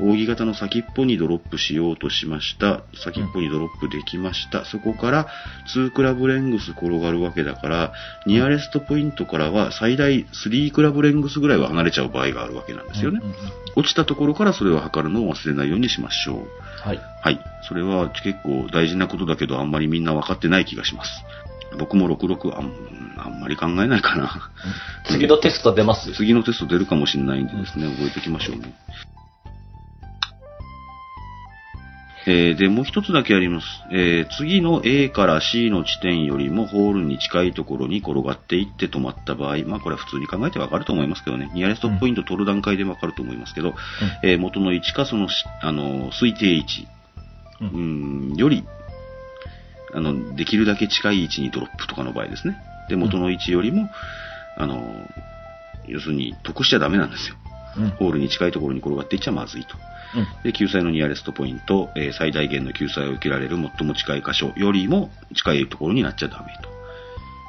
[0.00, 2.82] 扇形の先っぽにドロップしようとしました。
[3.04, 4.64] 先っぽにドロップできました。
[4.64, 5.28] そこから
[5.74, 7.92] 2クラブレングス転がるわけだから、
[8.26, 13.20] ニアレストポイントからは最大3クラブレングスぐらいは離れちゃう場合があるわけなんですよね。
[13.76, 16.62] 落ちたところからそれを測るのを忘れないようにしましょう。
[16.82, 17.00] はい。
[17.22, 17.38] はい。
[17.68, 21.10] それは結構大事なことだけど、あんまりみんな分かってない気がします。
[21.78, 22.70] 僕も66あん
[23.16, 24.50] あんまり考えないかな。
[25.08, 26.12] 次のテスト出ます？
[26.12, 28.74] 次のテスト出るかもしれないんでですね、覚えておきましょうね。
[32.24, 33.66] えーで、もう一つだけあります。
[33.90, 43.74] えー次の A から C の地点よりもホールに近いところに転がっていって止まった場合、まあこれは普通に考えてわかると思いますけどね、ニアレストポイント取る段階でわかると思いますけど、
[44.22, 46.86] えー元の位置かそのし、あの、推定位置、
[47.60, 48.62] ううんん、より、
[49.94, 52.56] あの、できるだけ近い位置にドロップとかの場合ですね。
[52.88, 53.90] で、元の位置よりも、
[54.56, 55.08] あの、
[55.86, 57.36] 要するに得しちゃダメなんですよ。
[57.76, 57.90] うん。
[57.90, 59.76] ホールに近いところに転がっていっちゃまずいと。
[60.16, 60.26] うん。
[60.44, 66.71] で、救済のニアレストポイント、えー最大限の救済を受けられる最も近い箇所よりも近いところになっちゃダメと。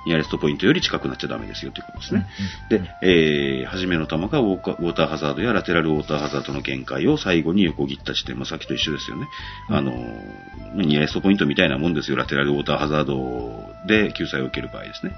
[0.06, 2.28] ニアレストポイントより近くなっちゃダメですよということですね。
[2.70, 9.28] うんで、えー、初めの球がウォーターハザードやラテラルウォーターハザードの限界を最後に横切った地点、まあ、さっきと一緒ですよね。
[9.70, 9.94] うんあの、
[10.76, 12.18] ニアレストポイントみたいなもんですよ。
[12.18, 15.14] ラテラルウォーターハザードで救済を受ける場合ですね。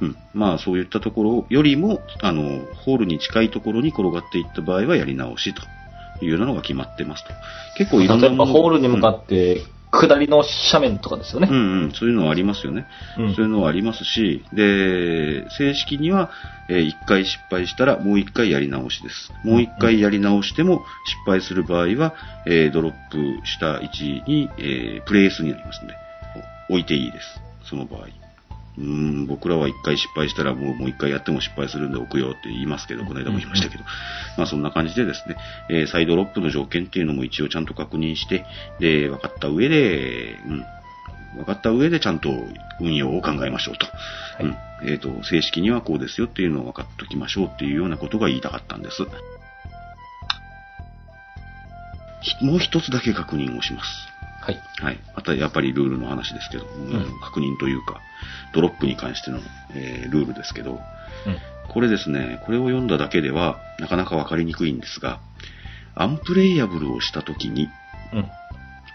[0.00, 0.16] うん。
[0.34, 5.62] まあ、そういったところよりも、あの、ホールに近いところに転がっていった場合はやり直しと
[6.24, 7.30] いうのが決まってますと。
[7.76, 9.62] 結構いろんな例えば、ホールに向かって、
[9.92, 11.48] 下りの斜面とかですよね。
[11.50, 12.86] うんうん、そういうのはありますよね。
[13.18, 16.30] うんそういうのはありますし、で、正式には、
[16.68, 19.32] え1回失敗したらもう1回やり直しです。
[19.44, 22.14] もう1回やり直しても失敗する場合は、
[22.46, 25.94] えードロップした位置に、えープレースになりますので、
[26.70, 27.40] 置いていいです。
[27.68, 28.21] その場合。
[28.78, 33.84] うん、僕らは一回失敗したらもう、1一回やっても失敗するんで置くよって言いますけど、この間も言いましたけど、
[34.38, 35.36] まあそんな感じでですね、
[35.68, 38.46] えー、イドロップの条件っていうのも一応ちゃんと確認して、
[38.80, 40.64] で、分かった上で、うん、
[41.36, 42.30] 分かった上でちゃんと
[42.80, 43.86] 運用を考えましょうと。
[43.86, 43.92] は
[44.40, 44.56] い、うん、
[44.90, 49.02] えっ、ー、と、正式にはこうですよっていうのを分かっておきましょうっていうようなことが言いたかったんです。
[52.40, 54.11] もう一つだけ確認をします。
[54.42, 54.60] はい。
[54.80, 54.98] はい。
[55.14, 58.00] またやっぱりルールの話ですけど、うん確認というか、
[58.52, 59.38] ドロップに関しての、
[59.74, 60.78] えールールですけど、うん。
[61.68, 65.20] これですね、これを読んだだけではなかなかわかりにくいんですが、
[65.94, 67.68] アンプレイヤブルをしたときに、
[68.12, 68.26] うん。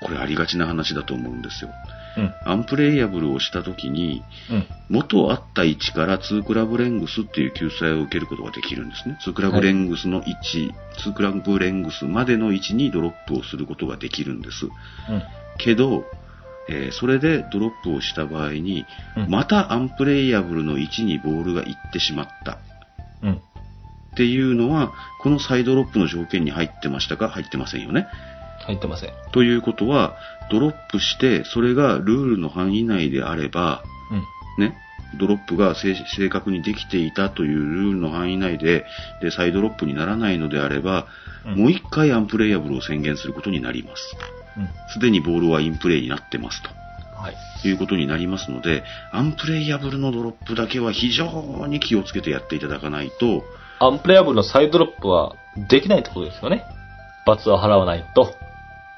[0.02, 1.72] これありがちな話だと思うんですよ。
[2.18, 2.34] うん。
[2.46, 4.68] アンプレイヤブルをしたときに、うん。
[4.90, 9.18] 元あった位置から2クラブレングスっていう救済を受けることができるんですね。
[9.26, 10.74] 2クラブレングスの位置、
[11.06, 14.66] 2クラブレングスまでの位置にドロップをすることができるんです。
[14.66, 14.72] うん。
[15.60, 16.04] けど、
[16.70, 22.58] えーそれでドロップをした場合に、うんまたアンプレイヤブルの位置にボールが行ってしまった
[23.22, 23.34] うん。
[23.34, 23.40] っ
[24.18, 27.30] ていうのは、このサイドロップの条件に入ってましたか？
[27.30, 28.08] 入ってませんよね。
[28.66, 29.12] 入ってません。
[29.32, 30.16] ということは、
[30.50, 33.84] ドロップして、それがルールの範囲内であれば、
[34.58, 34.64] うん。
[34.64, 34.78] ね、
[35.20, 38.86] ドロップが正正確にできていたというルールの範囲内で、
[39.22, 41.08] で、サイドロップにならないのであれば、
[41.46, 44.18] うんもう一回アンプレイヤブルを宣言することになります。
[44.58, 44.70] うん。
[44.90, 46.70] すでにボールはインプレイになってますと。
[47.16, 47.36] はい。
[47.66, 53.46] いうことになりますので、アンプレイヤブルのドロップだけは非常に気をつけてやっていただかないと、
[53.80, 55.36] アンプレイヤブルのサイドロップは
[55.70, 56.66] できないってことですよね。
[57.26, 58.36] 罰は払わないと。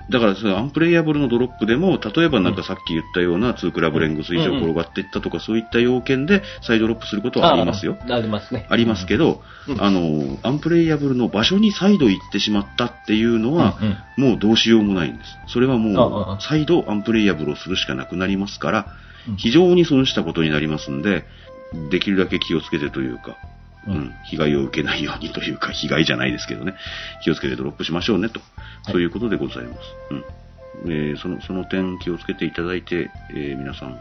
[0.10, 7.98] だからそのアンプレイヤブルのドロップでも、例えばなんかさっき言ったような2クラブレングス以上転がっていったとか、そういった要件でサイドロップすることはありますよ。
[8.10, 8.66] あありますね。
[8.70, 9.82] ありますけど、うん。
[9.82, 13.78] あの、アンプレイヤブルの場所に再度行ってしまったっていうのは、
[14.18, 15.38] もうどうしようもないんです。
[15.48, 18.88] それはあもあう、再度アンプレイヤブルをするしかなくなりますから
[19.28, 21.26] うん、非常に損したことになりますんで、
[21.92, 23.38] できるだけ気をつけてというか、
[23.88, 26.74] ううんん、被害を受けないようにというか、 被害じゃないですけどね、
[27.24, 29.80] 気をつけてドロップしましょうねと、はいそういうことでございます。
[30.12, 30.24] うん
[30.86, 34.00] えーそのその点気をつけていただいて、えー皆さん、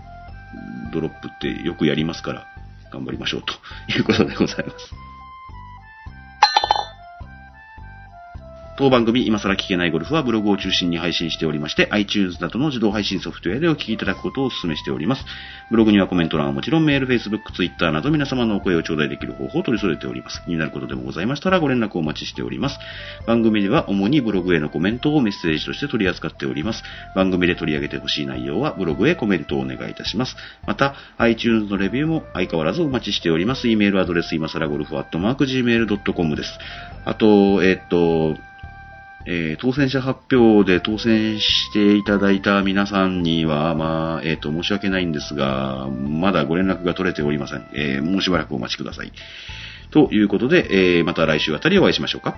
[0.92, 2.46] ドロップってよくやりますから、
[2.92, 3.54] 頑張りましょうと
[3.92, 5.17] いうことでございます。
[8.78, 15.24] 当番組、今更聞けないゴルフはブログを中心に配信しておりまして、iTunes などの自動配信ソフトウェアでお聞きいただくことをお勧めしております。
[15.68, 20.44] ブログにはコメント欄はもちろんメール、Facebook、Twitter など皆様のお声を頂戴できる方法を取り揃えております。
[20.44, 22.78] 気になることでもございましたらご連絡をお待ちしております。
[23.26, 26.84] 番組では主にブログへのコメントをメッセージとして取り扱っております。
[27.16, 30.36] 番組で取り上げてほしい内容はブログへコメントをお願いいたします。
[30.68, 33.66] また、iTunes のレビューも相変わらずお待ちしております。
[33.66, 36.56] e メールアドレス、今更ゴルフアットマーク Gmail.com です。
[37.04, 38.36] あと、えっと、
[39.30, 47.66] えー当選者発表で当選していただいた皆さんには、まあ、えっ、と、申し訳ないんですが、まだご連絡が取れておりません。
[47.74, 49.12] えーもうしばらくお待ちください。
[49.90, 52.36] ということで、えーまた来週あたりお会いしましょうか。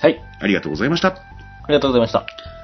[0.00, 0.20] はい。
[0.40, 1.08] ありがとうございました。
[1.08, 1.14] あ
[1.68, 2.55] りがとうございました。